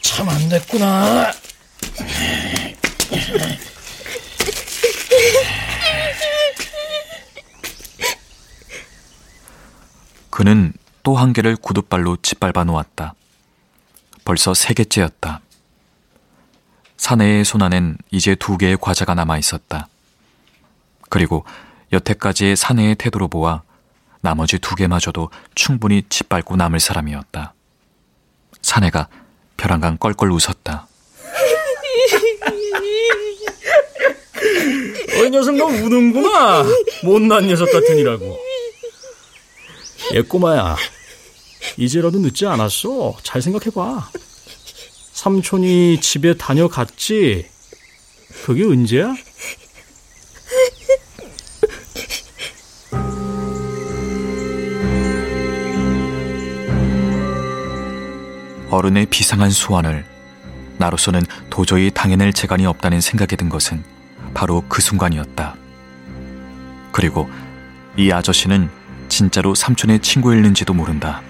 참 0.02 0.30
안 0.30 0.50
됐구나. 0.50 1.32
그는 10.30 10.74
또 11.04 11.16
한 11.16 11.34
개를 11.34 11.56
구둣발로 11.58 12.18
짓밟아 12.22 12.64
놓았다. 12.64 13.14
벌써 14.26 14.54
세 14.54 14.74
개째였다. 14.74 15.42
사내의 16.98 17.44
손 17.44 17.62
안엔 17.62 17.98
이제 18.12 18.36
두 18.36 18.58
개의 18.58 18.78
과자가 18.80 19.14
남아 19.14 19.38
있었다. 19.38 19.88
그리고 21.10 21.46
여태까지의 21.92 22.56
사내의 22.56 22.96
태도로 22.96 23.28
보아 23.28 23.62
나머지 24.22 24.58
두 24.58 24.76
개마저도 24.76 25.30
충분히 25.54 26.04
짓밟고 26.08 26.56
남을 26.56 26.80
사람이었다. 26.80 27.54
사내가 28.62 29.10
벼랑간 29.58 29.98
껄껄 30.00 30.32
웃었다. 30.32 30.88
어 35.20 35.26
이 35.26 35.30
녀석 35.30 35.56
너 35.56 35.66
우는구나. 35.66 36.64
못난 37.04 37.48
녀석 37.48 37.72
같으니라고. 37.72 38.40
얘 40.16 40.22
꼬마야. 40.22 40.76
이제라도 41.78 42.20
늦지 42.20 42.46
않았어. 42.46 43.18
잘 43.24 43.42
생각해봐. 43.42 44.10
삼촌이 45.14 46.02
집에 46.02 46.36
다녀갔지? 46.36 47.48
그게 48.46 48.66
언제야? 48.66 49.14
어른의 58.70 59.06
비상한 59.06 59.52
소원을 59.52 60.04
나로서는 60.80 61.22
도저히 61.52 61.92
당해낼 61.92 62.34
재간이 62.34 62.66
없다는 62.66 63.02
생각이 63.02 63.38
든 63.38 63.48
것은 63.48 63.84
바로 64.34 64.64
그 64.68 64.82
순간이었다. 64.82 65.56
그리고 66.92 67.30
이 67.96 68.12
아저씨는 68.12 68.70
진짜로 69.10 69.54
삼촌의 69.54 70.00
친구였는지도 70.00 70.74
모른다. 70.74 71.22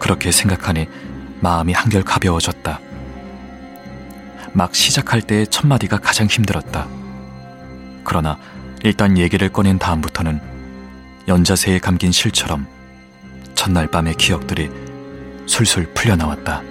그렇게 0.00 0.32
생각하니 0.32 0.88
마음이 1.40 1.72
한결 1.72 2.02
가벼워졌다. 2.02 2.80
막 4.52 4.74
시작할 4.74 5.22
때의 5.22 5.46
첫 5.46 5.68
마디가 5.68 5.98
가장 5.98 6.26
힘들었다. 6.26 6.88
그러나 8.02 8.36
일단 8.82 9.16
얘기를 9.16 9.48
꺼낸 9.50 9.78
다음부터는 9.78 10.40
연자새에 11.28 11.78
감긴 11.78 12.10
실처럼 12.10 12.66
첫날 13.54 13.86
밤의 13.86 14.14
기억들이 14.14 14.70
술술 15.46 15.92
풀려나왔다. 15.94 16.62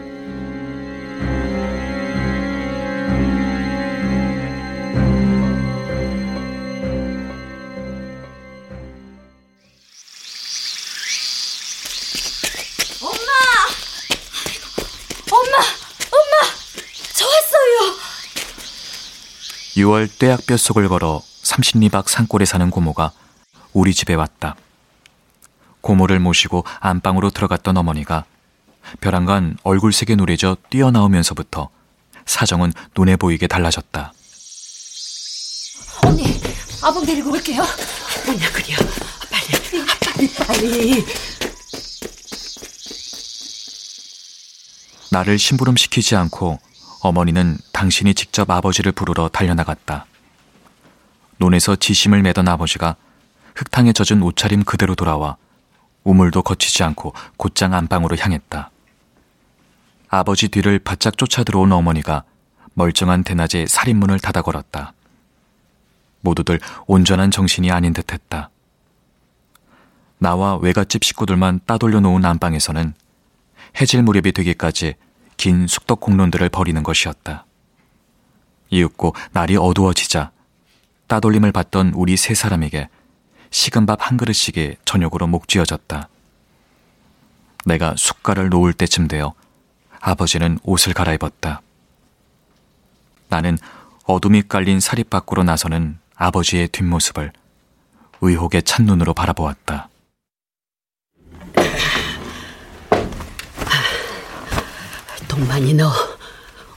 6월 19.79 20.09
떼약볕 20.19 20.59
속을 20.59 20.89
걸어 20.89 21.21
30리박 21.43 22.07
산골에 22.07 22.45
사는 22.45 22.69
고모가 22.69 23.11
우리 23.71 23.93
집에 23.93 24.13
왔다. 24.13 24.55
고모를 25.81 26.19
모시고 26.19 26.65
안방으로 26.81 27.29
들어갔던 27.29 27.77
어머니가 27.77 28.25
벼랑간 28.99 29.57
얼굴색에 29.63 30.15
누래져 30.17 30.57
뛰어나오면서부터 30.69 31.69
사정은 32.25 32.73
눈에 32.97 33.15
보이게 33.15 33.47
달라졌다. 33.47 34.13
언니, 36.05 36.41
아범 36.83 37.05
데리고 37.05 37.31
올게요. 37.31 37.63
뭐냐 38.25 38.51
그려. 38.51 38.75
빨리, 39.31 39.85
빨리, 40.03 40.33
빨리. 40.33 41.05
나를 45.11 45.39
심부름시키지 45.39 46.15
않고 46.15 46.59
어머니는 47.01 47.57
당신이 47.71 48.13
직접 48.13 48.49
아버지를 48.49 48.91
부르러 48.91 49.29
달려나갔다. 49.29 50.05
논에서 51.37 51.75
지심을 51.75 52.21
매던 52.21 52.47
아버지가 52.47 52.95
흙탕에 53.55 53.93
젖은 53.93 54.21
옷차림 54.21 54.63
그대로 54.63 54.95
돌아와 54.95 55.37
우물도 56.03 56.43
거치지 56.43 56.83
않고 56.83 57.13
곧장 57.37 57.73
안방으로 57.73 58.17
향했다. 58.17 58.71
아버지 60.09 60.47
뒤를 60.49 60.79
바짝 60.79 61.17
쫓아 61.17 61.43
들어온 61.43 61.71
어머니가 61.71 62.23
멀쩡한 62.73 63.23
대낮에 63.23 63.65
살인문을 63.67 64.19
닫아 64.19 64.41
걸었다. 64.41 64.93
모두들 66.21 66.59
온전한 66.87 67.31
정신이 67.31 67.71
아닌 67.71 67.93
듯 67.93 68.11
했다. 68.11 68.49
나와 70.17 70.57
외갓집 70.57 71.03
식구들만 71.03 71.61
따돌려 71.65 72.01
놓은 72.01 72.25
안방에서는 72.25 72.93
해질 73.79 74.03
무렵이 74.03 74.33
되기까지 74.33 74.95
긴 75.39 75.67
숙덕 75.67 76.01
공론들을 76.01 76.49
벌이는 76.49 76.83
것이었다. 76.83 77.45
이윽고 78.69 79.15
날이 79.31 79.55
어두워지자 79.55 80.31
따돌림을 81.07 81.53
받던 81.53 81.93
우리 81.95 82.17
세 82.17 82.35
사람에게 82.35 82.89
식은 83.49 83.85
밥 83.85 83.99
한 84.01 84.17
그릇씩이 84.17 84.75
저녁으로 84.83 85.27
목쥐어졌다. 85.27 86.09
내가 87.65 87.95
숟갈을 87.97 88.49
놓을 88.49 88.73
때쯤 88.73 89.07
되어 89.07 89.33
아버지는 90.01 90.59
옷을 90.63 90.93
갈아입었다. 90.93 91.61
나는 93.29 93.57
어둠이 94.03 94.43
깔린 94.49 94.81
사립 94.81 95.09
밖으로 95.09 95.43
나서는 95.43 95.99
아버지의 96.15 96.67
뒷모습을 96.67 97.31
의혹에 98.19 98.59
찬 98.59 98.85
눈으로 98.85 99.13
바라보았다. 99.13 99.87
동만이 105.39 105.73
너 105.73 105.89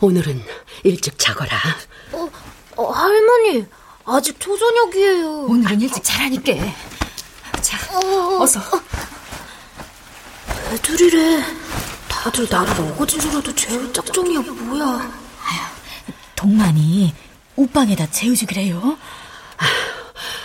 오늘은 0.00 0.40
일찍 0.84 1.18
자거라. 1.18 1.58
어, 2.12 2.30
어, 2.76 2.90
할머니, 2.92 3.66
아직 4.04 4.38
초저녁이에요. 4.38 5.46
오늘은 5.46 5.80
일찍 5.80 6.04
자라니까. 6.04 6.52
자, 7.60 7.76
어 7.98 8.46
서. 8.46 8.60
애들이래. 10.72 11.42
다들 12.08 12.46
나를 12.48 12.70
어거지로라도 12.92 13.52
제일 13.56 13.92
짝종이야, 13.92 14.38
뭐야. 14.42 15.12
동만이 16.36 17.12
옷방에다 17.56 18.12
재우지 18.12 18.46
그래요? 18.46 18.96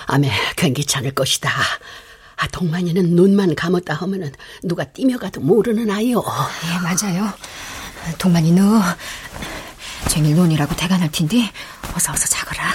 아메 0.08 0.32
괜찮을 0.56 1.12
것이다. 1.12 1.52
아, 2.36 2.48
동만이는 2.48 3.12
눈만 3.12 3.54
감았다 3.54 3.94
하면은 3.94 4.34
누가 4.64 4.86
뛰며 4.86 5.20
가도 5.20 5.40
모르는 5.40 5.92
아이요. 5.92 6.24
예, 6.66 6.80
맞아요. 6.80 7.32
동만이 8.18 8.52
너 8.52 8.82
쟁일 10.10 10.36
논이라고 10.36 10.76
대간할 10.76 11.12
텐데 11.12 11.52
어서 11.96 12.14
어서 12.14 12.26
자거라. 12.28 12.72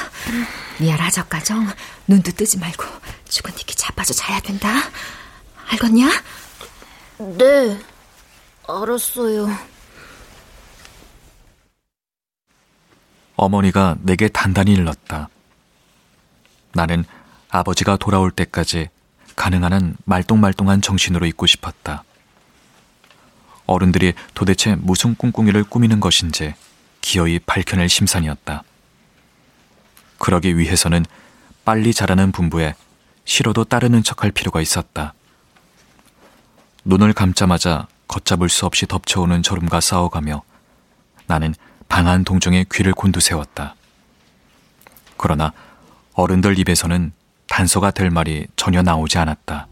미안 0.78 0.98
하적가정 1.00 1.68
눈도 2.06 2.32
뜨지 2.32 2.58
말고 2.58 2.84
죽은 3.28 3.52
니끼 3.56 3.74
자빠져 3.74 4.14
자야 4.14 4.40
된다. 4.40 4.68
알겠냐? 5.70 6.10
네, 7.18 7.78
알았어요. 8.68 9.48
어머니가 13.36 13.96
내게 14.02 14.28
단단히 14.28 14.72
일렀다. 14.72 15.28
나는 16.72 17.04
아버지가 17.48 17.96
돌아올 17.96 18.30
때까지 18.30 18.88
가능한 19.36 19.72
한 19.72 19.96
말똥말똥한 20.04 20.82
정신으로 20.82 21.26
있고 21.26 21.46
싶었다. 21.46 22.04
어른들이 23.66 24.12
도대체 24.34 24.76
무슨 24.76 25.14
꿍꿍이를 25.14 25.64
꾸미는 25.64 26.00
것인지 26.00 26.54
기어이 27.00 27.38
밝혀낼 27.40 27.88
심산이었다. 27.88 28.62
그러기 30.18 30.58
위해서는 30.58 31.04
빨리 31.64 31.92
자라는 31.92 32.32
분부에 32.32 32.74
싫어도 33.24 33.64
따르는 33.64 34.02
척할 34.02 34.30
필요가 34.30 34.60
있었다. 34.60 35.14
눈을 36.84 37.12
감자마자 37.12 37.86
걷잡을 38.08 38.48
수 38.48 38.66
없이 38.66 38.86
덮쳐오는 38.86 39.42
졸음과 39.42 39.80
싸워가며 39.80 40.42
나는 41.26 41.54
방한 41.88 42.24
동정에 42.24 42.64
귀를 42.72 42.92
곤두세웠다. 42.92 43.74
그러나 45.16 45.52
어른들 46.14 46.58
입에서는 46.58 47.12
단서가 47.48 47.90
될 47.90 48.10
말이 48.10 48.46
전혀 48.56 48.82
나오지 48.82 49.18
않았다. 49.18 49.68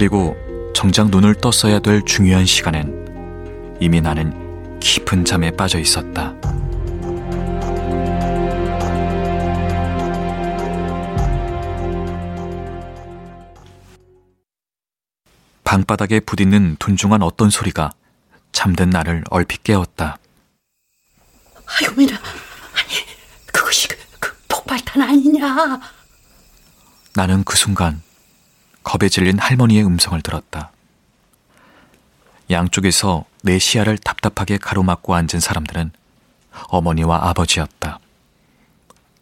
그리고 0.00 0.34
정작 0.74 1.10
눈을 1.10 1.34
떴어야 1.34 1.78
될 1.78 2.02
중요한 2.06 2.46
시간엔 2.46 3.76
이미 3.80 4.00
나는 4.00 4.80
깊은 4.80 5.26
잠에 5.26 5.50
빠져 5.50 5.78
있었다. 5.78 6.34
방바닥에 15.64 16.20
부딪는 16.20 16.76
둔중한 16.78 17.20
어떤 17.20 17.50
소리가 17.50 17.90
잠든 18.52 18.88
나를 18.88 19.22
얼핏 19.28 19.62
깨웠다. 19.64 20.16
아유, 21.66 21.94
미나. 21.94 22.14
아니, 22.16 23.52
그것이 23.52 23.86
그, 23.88 23.96
그 24.18 24.34
폭발탄 24.48 25.02
아니냐. 25.02 25.78
나는 27.14 27.44
그 27.44 27.54
순간 27.54 28.00
겁에 28.82 29.08
질린 29.08 29.38
할머니의 29.38 29.84
음성을 29.84 30.20
들었다. 30.22 30.70
양쪽에서 32.50 33.24
내 33.42 33.58
시야를 33.58 33.98
답답하게 33.98 34.58
가로막고 34.58 35.14
앉은 35.14 35.40
사람들은 35.40 35.92
어머니와 36.68 37.28
아버지였다. 37.28 38.00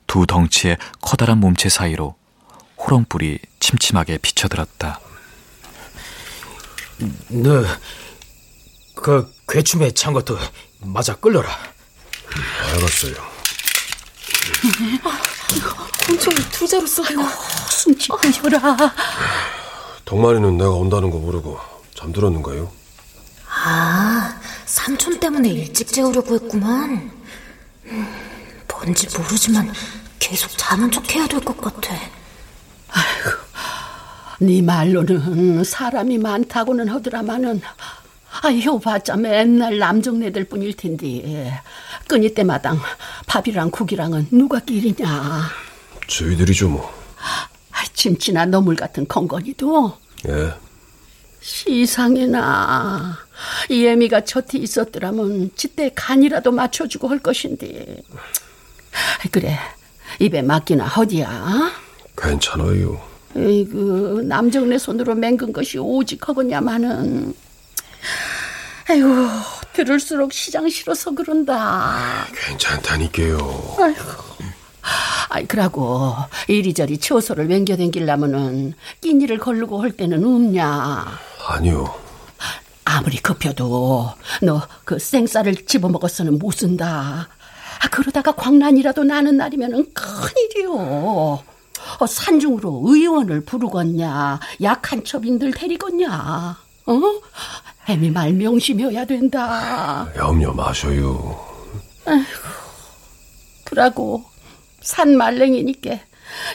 두 0.07 0.27
덩치의 0.27 0.79
커다란 1.01 1.39
몸체 1.39 1.69
사이로 1.69 2.17
호롱불이 2.79 3.39
침침하게 3.61 4.19
비쳐들었다. 4.19 5.01
너, 7.29 7.65
그 8.95 9.31
괴춤에 9.47 9.91
찬 9.93 10.13
것도 10.13 10.39
맞아 10.81 11.15
끌려라. 11.17 11.51
알았어요. 12.75 13.38
자루 16.69 16.87
쏘나 16.87 17.29
숨지 17.71 18.09
마셔라. 18.11 18.77
동만이는 20.05 20.57
내가 20.57 20.71
온다는 20.71 21.11
거 21.11 21.19
모르고 21.19 21.59
잠들었는가요? 21.95 22.71
아, 23.65 24.39
삼촌 24.67 25.19
때문에 25.19 25.49
일찍 25.51 25.89
재우려고 25.93 26.35
했구만. 26.35 27.11
음, 27.87 28.15
뭔지 28.71 29.07
모르지만 29.17 29.73
계속 30.19 30.51
자는 30.57 30.91
척 30.91 31.11
해야 31.15 31.27
될 31.27 31.41
것 31.41 31.61
같아. 31.61 31.95
네 34.41 34.63
말로는 34.63 35.65
사람이 35.65 36.19
많다고는 36.19 36.89
하더라마는 36.89 37.61
아, 38.43 38.51
효봤자. 38.51 39.17
맨날 39.17 39.79
남정네들 39.79 40.45
뿐일 40.45 40.75
텐데. 40.75 41.61
끈이 42.07 42.35
때마당 42.35 42.79
밥이랑 43.27 43.71
국이랑은 43.71 44.29
누가 44.31 44.61
끼리냐. 44.61 45.49
저희들이죠 46.07 46.69
뭐. 46.69 46.93
아, 47.73 47.83
김치나 47.95 48.47
너물 48.47 48.77
같은 48.77 49.07
건건이도. 49.09 49.97
예. 50.29 50.53
시상이나. 51.41 53.17
이 53.71 53.87
애미가 53.87 54.25
저티 54.25 54.59
있었더라면 54.59 55.51
지때 55.55 55.91
간이라도 55.95 56.53
맞춰주고 56.53 57.09
할 57.09 57.19
것인데. 57.19 58.03
그래. 59.31 59.59
입에 60.21 60.43
맡기나 60.43 60.87
허디야. 60.87 61.71
괜찮아요. 62.17 63.01
에이그 63.37 64.25
남정네 64.27 64.79
손으로 64.79 65.15
맹근 65.15 65.53
것이 65.53 65.79
오직하겠냐마는 65.79 67.35
아이고 68.89 69.09
들을수록 69.73 70.33
시장 70.33 70.69
싫어서 70.69 71.11
그런다. 71.13 72.27
괜찮다니까요. 72.35 73.77
아이고. 73.79 74.01
아이 75.31 75.47
그러고 75.47 76.15
이리저리 76.49 76.99
처소를 76.99 77.47
맹겨댕기려면은 77.47 78.75
끼니를 79.03 79.39
걸르고 79.39 79.83
할 79.83 79.93
때는 79.93 80.25
없냐? 80.25 81.07
아니요. 81.49 81.95
아무리 82.87 83.19
급혀도 83.19 84.15
너 84.43 84.69
그 84.85 84.99
생쌀을 84.99 85.67
집어먹어서는 85.67 86.39
못 86.39 86.53
쓴다. 86.53 87.29
아, 87.81 87.89
그러다가 87.91 88.33
광란이라도 88.33 89.05
나는 89.05 89.37
날이면은 89.37 89.93
큰일이요. 89.93 90.73
어, 92.01 92.07
산중으로 92.09 92.83
의원을 92.87 93.43
부르겠냐? 93.43 94.41
약한 94.63 95.05
첩인들 95.05 95.53
데리겠냐 95.53 96.57
어? 96.89 97.01
애미 97.87 98.11
말 98.11 98.33
명심해야 98.33 99.05
된다 99.05 100.11
염려 100.17 100.53
마셔요. 100.53 101.39
그러고 103.65 104.25
산 104.81 105.17
말랭이니까 105.17 105.99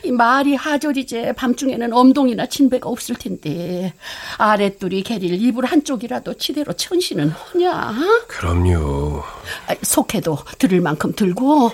이 0.04 0.12
말이 0.12 0.56
하절이제 0.56 1.34
밤중에는 1.34 1.94
엄동이나 1.94 2.48
진배가 2.48 2.90
없을 2.90 3.16
텐데 3.16 3.94
아랫돌이 4.38 5.04
개릴 5.04 5.40
이불 5.42 5.66
한쪽이라도 5.66 6.36
치대로 6.36 6.74
천시는 6.74 7.30
허냐 7.30 7.94
그럼요. 8.28 9.24
아, 9.68 9.76
속해도 9.82 10.38
들을 10.58 10.82
만큼 10.82 11.14
들고 11.14 11.72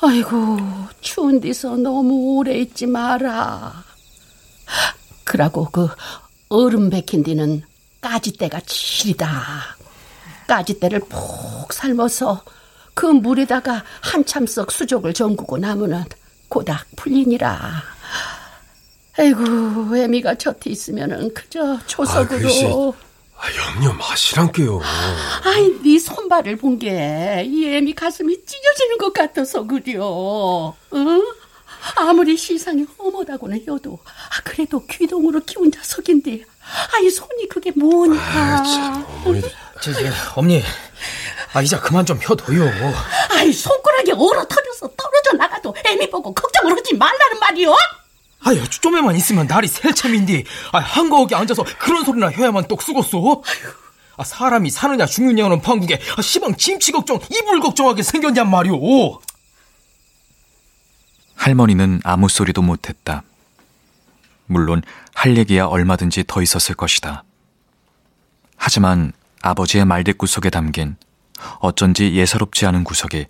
아이고 0.00 0.58
추운 1.00 1.40
데서 1.40 1.76
너무 1.76 2.36
오래 2.36 2.54
있지 2.54 2.86
마라 2.86 3.84
그러고 5.24 5.68
그 5.70 5.88
얼음 6.48 6.90
백힌 6.90 7.22
데는 7.22 7.62
까지대가 8.00 8.60
질이다 8.66 9.30
까지대를 10.46 11.00
푹 11.00 11.72
삶아서 11.72 12.42
그 12.94 13.06
물에다가 13.06 13.84
한참 14.00 14.46
썩 14.46 14.72
수족을 14.72 15.12
정구고 15.14 15.58
나무는 15.58 16.04
고닥 16.48 16.86
풀리니라 16.96 17.82
아이고 19.18 19.96
애미가 19.96 20.34
곁에 20.34 20.70
있으면은 20.70 21.34
그저 21.34 21.78
초석으로. 21.86 22.94
아, 23.40 23.42
염려 23.76 23.92
마시란게요. 23.92 24.80
아이, 25.44 25.70
네 25.84 25.98
손발을 25.98 26.56
본 26.56 26.78
게 26.78 27.42
이 27.46 27.66
애미 27.68 27.94
가슴이 27.94 28.36
찢어지는 28.44 28.98
것 28.98 29.12
같아서 29.12 29.64
그려. 29.64 30.74
응? 30.94 31.24
아무리 31.96 32.36
시상이 32.36 32.86
험하다고는 32.98 33.60
해도 33.60 33.98
아, 34.04 34.40
그래도 34.44 34.84
귀동으로 34.86 35.40
키운 35.44 35.70
자석인데 35.70 36.44
아이 36.94 37.10
손이 37.10 37.48
그게 37.48 37.70
뭐니까. 37.72 38.62
저, 39.80 39.92
저, 39.92 40.00
엄니, 40.34 40.62
아, 41.52 41.62
이제 41.62 41.76
그만 41.78 42.04
좀 42.04 42.18
혀둬요. 42.20 42.70
아이 43.30 43.52
손가락이 43.52 44.12
얼어 44.12 44.44
터져서 44.46 44.90
떨어져 44.96 45.32
나가도 45.36 45.74
애미 45.84 46.10
보고 46.10 46.32
걱정을 46.34 46.76
하지 46.76 46.94
말라는 46.94 47.38
말이요. 47.40 47.74
아유, 48.40 48.68
좀에만 48.68 49.16
있으면 49.16 49.46
날이 49.46 49.66
셀참인데, 49.66 50.44
아, 50.72 50.78
한가하게 50.78 51.34
앉아서 51.34 51.64
그런 51.78 52.04
소리나 52.04 52.28
해야만 52.28 52.68
똑 52.68 52.80
쓰겄어? 52.80 53.42
아, 54.16 54.24
사람이 54.24 54.70
사느냐 54.70 55.06
죽느냐는 55.06 55.60
판국에, 55.60 56.00
아, 56.16 56.22
시방 56.22 56.54
김치 56.56 56.92
걱정, 56.92 57.18
이불 57.30 57.60
걱정하게 57.60 58.02
생겼냔 58.02 58.48
말이오. 58.50 59.20
할머니는 61.38 62.00
아무 62.04 62.28
소리도 62.28 62.62
못했다. 62.62 63.22
물론 64.46 64.82
할 65.14 65.36
얘기야 65.36 65.64
얼마든지 65.66 66.24
더 66.26 66.42
있었을 66.42 66.74
것이다. 66.74 67.24
하지만 68.56 69.12
아버지의 69.40 69.84
말대꾸 69.84 70.26
속에 70.26 70.50
담긴 70.50 70.96
어쩐지 71.60 72.12
예사롭지 72.14 72.66
않은 72.66 72.84
구석이 72.84 73.26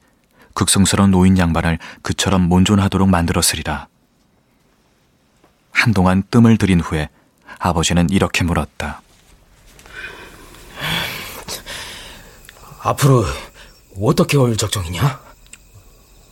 극성스러운 0.55 1.11
노인 1.11 1.39
양반을 1.39 1.79
그처럼 2.03 2.49
몬존하도록 2.49 3.09
만들었으리라. 3.09 3.89
한동안 5.71 6.25
뜸을 6.31 6.57
들인 6.57 6.81
후에 6.81 7.11
아버지는 7.59 8.09
이렇게 8.11 8.43
물었다. 8.43 9.03
앞으로 12.81 13.25
어떻게 14.01 14.37
올 14.37 14.57
작정이냐? 14.57 15.21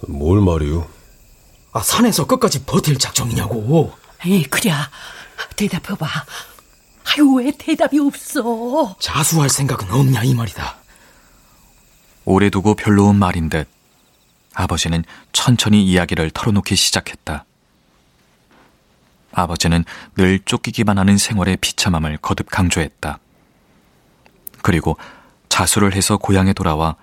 뭘 0.09 0.41
말이요? 0.41 0.95
아, 1.77 1.81
산에서 1.83 2.27
끝까지 2.27 2.64
버틸 2.64 2.99
작정이냐고. 2.99 3.93
에이, 4.24 4.45
그랴. 4.45 4.89
대답해봐. 5.57 6.07
아유, 7.05 7.35
왜 7.35 7.51
대답이 7.51 7.99
없어? 7.99 8.97
자수할 8.99 9.51
생각은 9.51 9.91
없냐, 9.91 10.22
이 10.22 10.33
말이다. 10.33 10.77
오래 12.24 12.49
두고 12.49 12.74
별로 12.74 13.09
온 13.09 13.16
말인 13.16 13.51
듯 13.51 13.68
아버지는 14.55 15.05
천천히 15.33 15.85
이야기를 15.85 16.31
털어놓기 16.31 16.74
시작했다. 16.74 17.45
아버지는 19.33 19.85
늘 20.16 20.39
쫓기기만 20.47 20.97
하는 20.97 21.18
생활의 21.18 21.59
비참함을 21.59 22.16
거듭 22.22 22.51
강조했다. 22.51 23.18
그리고 24.62 24.97
자수를 25.51 25.95
해서 25.95 26.16
고향에 26.16 26.55
돌아와 26.55 26.97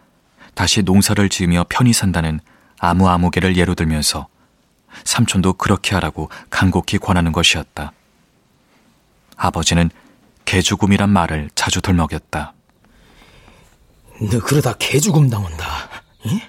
다시 0.56 0.82
농사를 0.82 1.30
지으며 1.30 1.64
편히 1.70 1.94
산다는 1.94 2.40
아무 2.80 3.08
아무개를 3.08 3.56
예로 3.56 3.76
들면서 3.76 4.33
삼촌도 5.04 5.54
그렇게 5.54 5.96
하라고 5.96 6.30
간곡히 6.50 6.98
권하는 6.98 7.32
것이었다. 7.32 7.94
아버지는 9.36 9.90
개죽음이란 10.46 11.10
말을 11.10 11.50
자주 11.56 11.82
들먹였다. 11.82 12.54
너 14.32 14.40
그러다 14.40 14.74
개죽음 14.74 15.30
당한다. 15.30 15.66
응? 16.28 16.40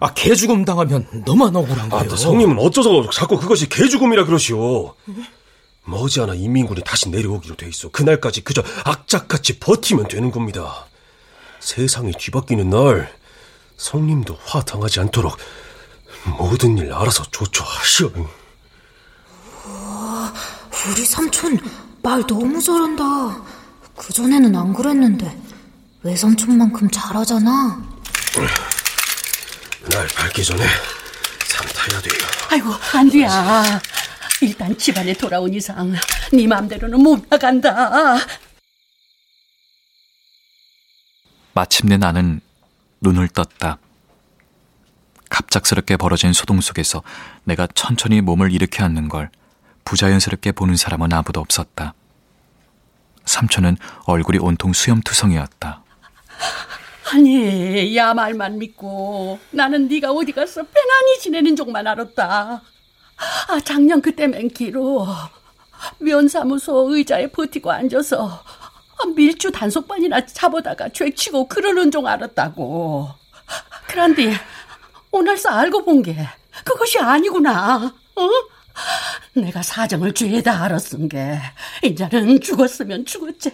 아, 0.00 0.12
개죽음 0.12 0.64
당하면 0.64 1.06
너만 1.24 1.54
억울한 1.54 1.88
거요. 1.88 2.12
아, 2.12 2.16
성님은 2.16 2.58
어쩌서 2.58 3.08
자꾸 3.10 3.38
그것이 3.38 3.68
개죽음이라 3.68 4.24
그러시오. 4.24 4.94
머지않아 5.84 6.34
인민군이 6.34 6.82
다시 6.82 7.10
내려오기로 7.10 7.56
돼 7.56 7.68
있어. 7.68 7.90
그날까지 7.90 8.42
그저 8.42 8.62
악착같이 8.84 9.58
버티면 9.58 10.08
되는 10.08 10.30
겁니다. 10.30 10.86
세상이 11.60 12.12
뒤바뀌는 12.12 12.70
날, 12.70 13.12
성님도 13.76 14.38
화 14.44 14.62
당하지 14.62 15.00
않도록 15.00 15.36
모든 16.26 16.76
일 16.78 16.92
알아서 16.92 17.22
조처하시오. 17.30 18.10
우리 20.88 21.04
삼촌 21.04 21.58
말 22.02 22.26
너무 22.26 22.62
잘한다. 22.62 23.42
그전에는 23.96 24.54
안 24.56 24.72
그랬는데 24.74 25.40
외삼촌만큼 26.02 26.90
잘하잖아. 26.90 27.82
날 29.90 30.06
밝기 30.08 30.44
전에 30.44 30.64
삼 31.46 31.66
타야 31.68 32.00
돼요. 32.00 32.18
아이고, 32.50 32.70
안 32.94 33.08
돼야. 33.08 33.80
일단 34.42 34.76
집안에 34.76 35.14
돌아온 35.14 35.52
이상 35.54 35.94
네 36.32 36.46
맘대로는 36.46 37.00
못 37.02 37.24
나간다. 37.30 38.18
마침내 41.54 41.96
나는 41.96 42.40
눈을 43.00 43.28
떴다. 43.28 43.78
갑작스럽게 45.30 45.96
벌어진 45.96 46.32
소동 46.32 46.60
속에서 46.60 47.02
내가 47.44 47.66
천천히 47.74 48.20
몸을 48.20 48.52
일으켜 48.52 48.84
앉는 48.84 49.08
걸 49.08 49.30
부자연스럽게 49.84 50.52
보는 50.52 50.76
사람은 50.76 51.12
아무도 51.12 51.40
없었다. 51.40 51.94
삼촌은 53.24 53.76
얼굴이 54.06 54.38
온통 54.38 54.72
수염투성이었다. 54.72 55.82
아니 57.12 57.96
야 57.96 58.14
말만 58.14 58.58
믿고 58.58 59.38
나는 59.50 59.88
네가 59.88 60.10
어디 60.10 60.32
가서 60.32 60.62
편안히 60.62 61.18
지내는 61.20 61.56
쪽만 61.56 61.86
알았다. 61.86 62.62
아 63.48 63.60
작년 63.64 64.00
그때 64.00 64.26
맨기로 64.26 65.06
면사무소 65.98 66.94
의자에 66.94 67.30
버티고 67.30 67.70
앉아서 67.70 68.42
밀주 69.14 69.52
단속반이나 69.52 70.24
잡아다가 70.26 70.88
죄치고 70.88 71.48
그러는 71.48 71.90
종 71.90 72.06
알았다고. 72.06 73.08
그런데 73.86 74.32
오늘서 75.14 75.48
알고 75.48 75.84
본 75.84 76.02
게 76.02 76.16
그것이 76.64 76.98
아니구나. 76.98 77.94
어? 78.16 78.28
내가 79.34 79.62
사정을 79.62 80.12
죄다 80.12 80.64
알았은 80.64 81.08
게 81.08 81.38
이제는 81.82 82.40
죽었으면 82.40 83.04
죽었지. 83.06 83.52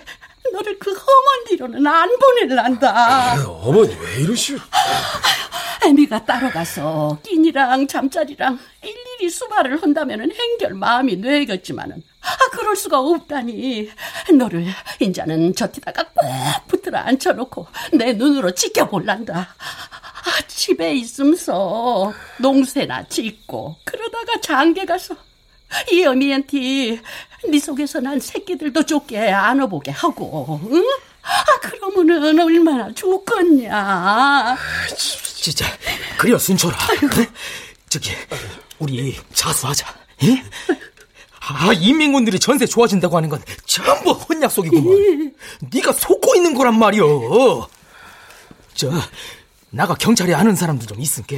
너를 0.53 0.79
그 0.79 0.91
험한 0.91 1.45
뒤로는 1.49 1.87
안 1.87 2.09
보낼란다. 2.19 3.33
아유, 3.33 3.45
어머니 3.63 3.95
왜 3.95 4.23
이러시오? 4.23 4.57
애미가 5.85 6.25
따라가서 6.25 7.19
끼니랑 7.23 7.87
잠자리랑 7.87 8.59
일일이 8.83 9.31
수발을 9.31 9.83
한다면은 9.83 10.33
행결 10.33 10.75
마음이 10.75 11.17
뇌겠지만은 11.17 12.03
아 12.23 12.37
그럴 12.53 12.75
수가 12.77 12.99
없다니 13.01 13.91
너를 14.39 14.67
인자는 14.99 15.55
저티다가 15.55 16.05
꼭 16.15 16.27
붙들어 16.69 16.99
앉혀놓고 16.99 17.67
내 17.95 18.15
눈으로 18.15 18.51
지켜볼란다. 18.53 19.55
아, 20.25 20.43
집에 20.47 20.95
있으면서 20.95 22.13
농새나 22.39 23.09
짓고 23.09 23.77
그러다가 23.85 24.41
장계 24.41 24.85
가서 24.85 25.17
이 25.91 26.05
어미한테 26.05 27.01
네 27.49 27.59
속에서 27.59 28.01
난 28.01 28.19
새끼들도 28.21 28.85
좁게 28.85 29.19
안아보게 29.31 29.91
하고 29.93 30.61
응? 30.71 30.85
아 31.23 31.61
그러면은 31.61 32.39
얼마나 32.41 32.93
좋겠냐 32.93 34.57
진짜 34.97 35.67
그려 36.19 36.39
순철아 36.39 36.75
어? 36.75 37.27
저기 37.89 38.11
우리 38.79 39.17
자수하자 39.33 39.87
예? 40.25 40.43
아 41.41 41.73
인민군들이 41.73 42.39
전세 42.39 42.67
좋아진다고 42.67 43.17
하는 43.17 43.29
건 43.29 43.43
전부 43.65 44.13
혼약속이구먼 44.13 45.35
네가 45.73 45.93
속고 45.93 46.35
있는 46.37 46.55
거란 46.55 46.79
말이오 46.79 47.67
저 48.75 48.91
나가 49.71 49.95
경찰에 49.95 50.35
아는 50.35 50.57
사람들 50.57 50.87
좀 50.87 51.01
있으니까 51.01 51.37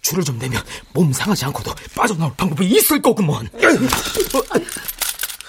줄을 0.00 0.24
좀 0.24 0.38
내면 0.38 0.62
몸 0.92 1.12
상하지 1.12 1.44
않고도 1.46 1.74
빠져나올 1.94 2.32
방법이 2.36 2.66
있을 2.66 3.02
거구먼. 3.02 3.48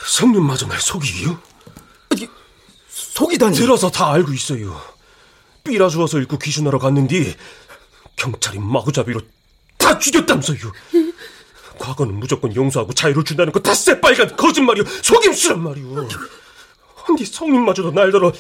성님마저 0.06 0.68
날 0.68 0.80
속이기요? 0.82 1.40
속이다니. 2.90 3.56
들어서 3.58 3.90
다 3.90 4.12
알고 4.12 4.34
있어요. 4.34 4.82
삐라 5.64 5.90
주어서 5.90 6.20
읽고 6.20 6.40
귀순하러 6.40 6.80
갔는데 6.80 7.36
경찰이 8.16 8.60
마구잡이로 8.60 9.22
다 9.78 9.98
죽였다면서요. 10.00 10.72
과거는 11.78 12.16
무조건 12.20 12.54
용서하고 12.54 12.94
자유를 12.94 13.24
준다는 13.24 13.54
거 13.54 13.60
다 13.62 13.74
새빨간 13.74 14.36
거짓말이요. 14.36 14.84
속임수란 15.04 15.62
말이요 15.62 16.08
근데 17.06 17.24
성님마저도 17.26 17.92
날더러 17.92 18.34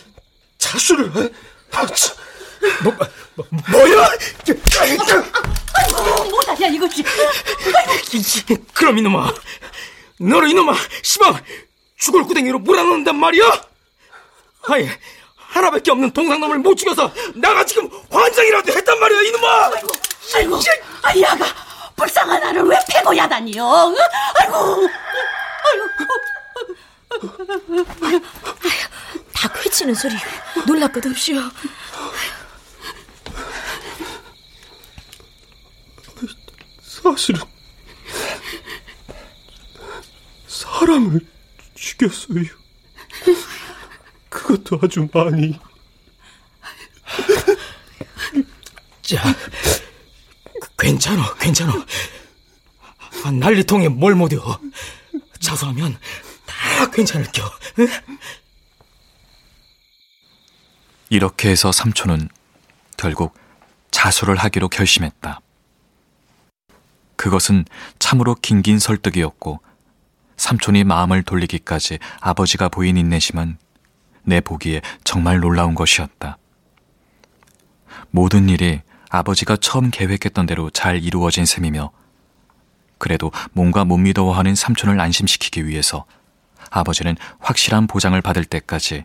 자수를 0.58 1.16
해? 1.16 1.30
아, 1.72 1.86
참. 1.88 2.16
뭐, 2.84 2.93
뭐, 3.36 3.45
뭐야? 3.72 4.10
아이고 4.80 5.03
뭐다냐 6.30 6.68
이거지 6.68 7.03
그럼 8.74 8.97
이놈아 8.97 9.34
너는 10.20 10.49
이놈아 10.49 10.74
시방 11.01 11.41
죽을 11.97 12.24
구덩이로 12.24 12.60
몰아넣는단 12.60 13.16
말이야? 13.16 13.64
아이 14.70 14.89
하나밖에 15.36 15.91
없는 15.91 16.12
동상놈을 16.12 16.60
못 16.60 16.76
죽여서 16.76 17.12
나가 17.36 17.66
지금 17.66 17.89
환장이라도 18.12 18.74
했단 18.74 18.99
말이야 18.99 19.22
이놈아 19.22 19.66
아이고 19.66 19.89
아이고 20.36 20.60
아 21.01 21.20
야가 21.20 21.45
불쌍한 21.95 22.39
나를 22.39 22.64
왜 22.64 22.78
패고 22.89 23.16
야다니요 23.16 23.66
아이고 24.36 24.89
아이고 28.03 28.26
다 29.34 29.47
괴치는 29.53 29.95
소리 29.95 30.14
놀랄 30.68 30.91
것 30.91 31.05
없이요 31.05 31.39
사실은 37.12 37.41
사람을 40.47 41.20
죽였어요. 41.76 42.43
그것도 44.30 44.80
아주 44.84 45.07
많이. 45.14 45.60
자, 49.01 49.24
괜찮아, 50.78 51.34
괜찮아. 51.36 51.74
아, 53.26 53.32
난리통에 53.32 53.89
뭘 53.89 54.16
못해요. 54.16 54.41
자수하면 55.39 55.97
다 56.45 56.91
괜찮을 56.91 57.32
겨. 57.32 57.43
응? 57.80 57.88
이렇게 61.10 61.49
해서 61.49 61.72
삼촌은 61.72 62.30
결국 62.97 63.34
자수를 63.89 64.36
하기로 64.36 64.70
결심했다. 64.70 65.41
그것은 67.20 67.66
참으로 68.00 68.34
긴긴 68.34 68.80
설득이었고 68.80 69.60
삼촌이 70.38 70.86
마음을 70.86 71.22
돌리기까지 71.22 72.00
아버지가 72.22 72.70
보인 72.70 72.96
인내심은 72.96 73.58
내 74.24 74.40
보기에 74.40 74.82
정말 75.04 75.42
놀라운 75.42 75.76
것이었다. 75.76 76.38
모든 78.10 78.48
일이 78.48 78.80
아버지가 79.10 79.58
처음 79.58 79.92
계획했던 79.92 80.46
대로 80.46 80.70
잘 80.70 81.04
이루어진 81.04 81.46
셈이며 81.46 81.92
그래도 82.98 83.34
뭔가 83.52 83.84
못 83.84 83.98
믿어하는 83.98 84.56
삼촌을 84.56 84.98
안심시키기 85.02 85.68
위해서 85.68 86.06
아버지는 86.72 87.18
확실한 87.40 87.88
보장을 87.88 88.22
받을 88.22 88.46
때까지 88.46 89.04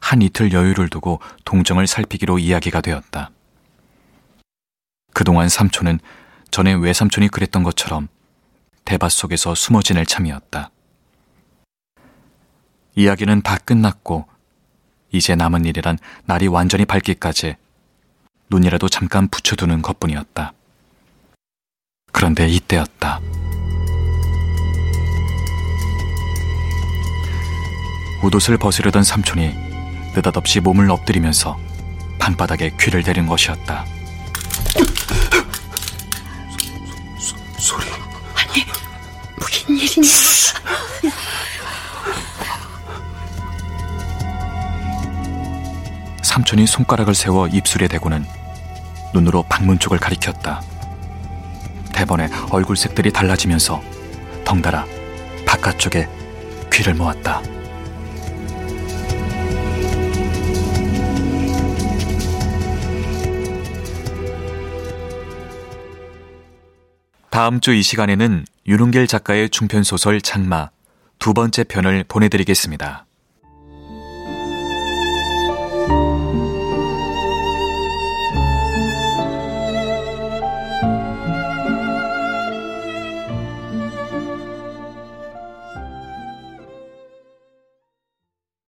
한 0.00 0.22
이틀 0.22 0.52
여유를 0.52 0.88
두고 0.88 1.20
동정을 1.44 1.88
살피기로 1.88 2.38
이야기가 2.38 2.80
되었다. 2.80 3.32
그동안 5.12 5.48
삼촌은 5.48 5.98
전에 6.50 6.74
외삼촌이 6.74 7.28
그랬던 7.28 7.62
것처럼 7.62 8.08
대밭 8.84 9.12
속에서 9.12 9.54
숨어 9.54 9.82
지낼 9.82 10.06
참이었다. 10.06 10.70
이야기는 12.96 13.42
다 13.42 13.56
끝났고 13.56 14.26
이제 15.12 15.34
남은 15.34 15.64
일이란 15.64 15.98
날이 16.24 16.48
완전히 16.48 16.84
밝기까지 16.84 17.56
눈이라도 18.50 18.88
잠깐 18.88 19.28
붙여두는 19.28 19.82
것뿐이었다. 19.82 20.52
그런데 22.12 22.48
이때였다. 22.48 23.20
웃옷을 28.22 28.58
벗으려던 28.58 29.02
삼촌이 29.02 29.54
느닷없이 30.14 30.60
몸을 30.60 30.90
엎드리면서 30.90 31.58
방바닥에 32.18 32.76
귀를 32.78 33.02
대는 33.02 33.26
것이었다. 33.26 33.86
소리. 37.60 37.84
아니, 38.34 38.64
무슨 39.36 39.76
일이냐? 39.76 40.08
삼촌이 46.22 46.66
손가락을 46.66 47.14
세워 47.14 47.46
입술에 47.48 47.86
대고는 47.88 48.24
눈으로 49.12 49.42
방문 49.48 49.78
쪽을 49.78 49.98
가리켰다. 49.98 50.62
대번에 51.92 52.30
얼굴 52.50 52.76
색들이 52.76 53.12
달라지면서 53.12 53.82
덩달아 54.44 54.86
바깥쪽에 55.46 56.08
귀를 56.72 56.94
모았다. 56.94 57.42
다음 67.40 67.58
주 67.60 67.72
이 67.72 67.82
시간에는 67.82 68.44
윤은길 68.66 69.06
작가의 69.06 69.48
중편소설 69.48 70.20
장마 70.20 70.68
두 71.18 71.32
번째 71.32 71.64
편을 71.64 72.04
보내드리겠습니다. 72.06 73.06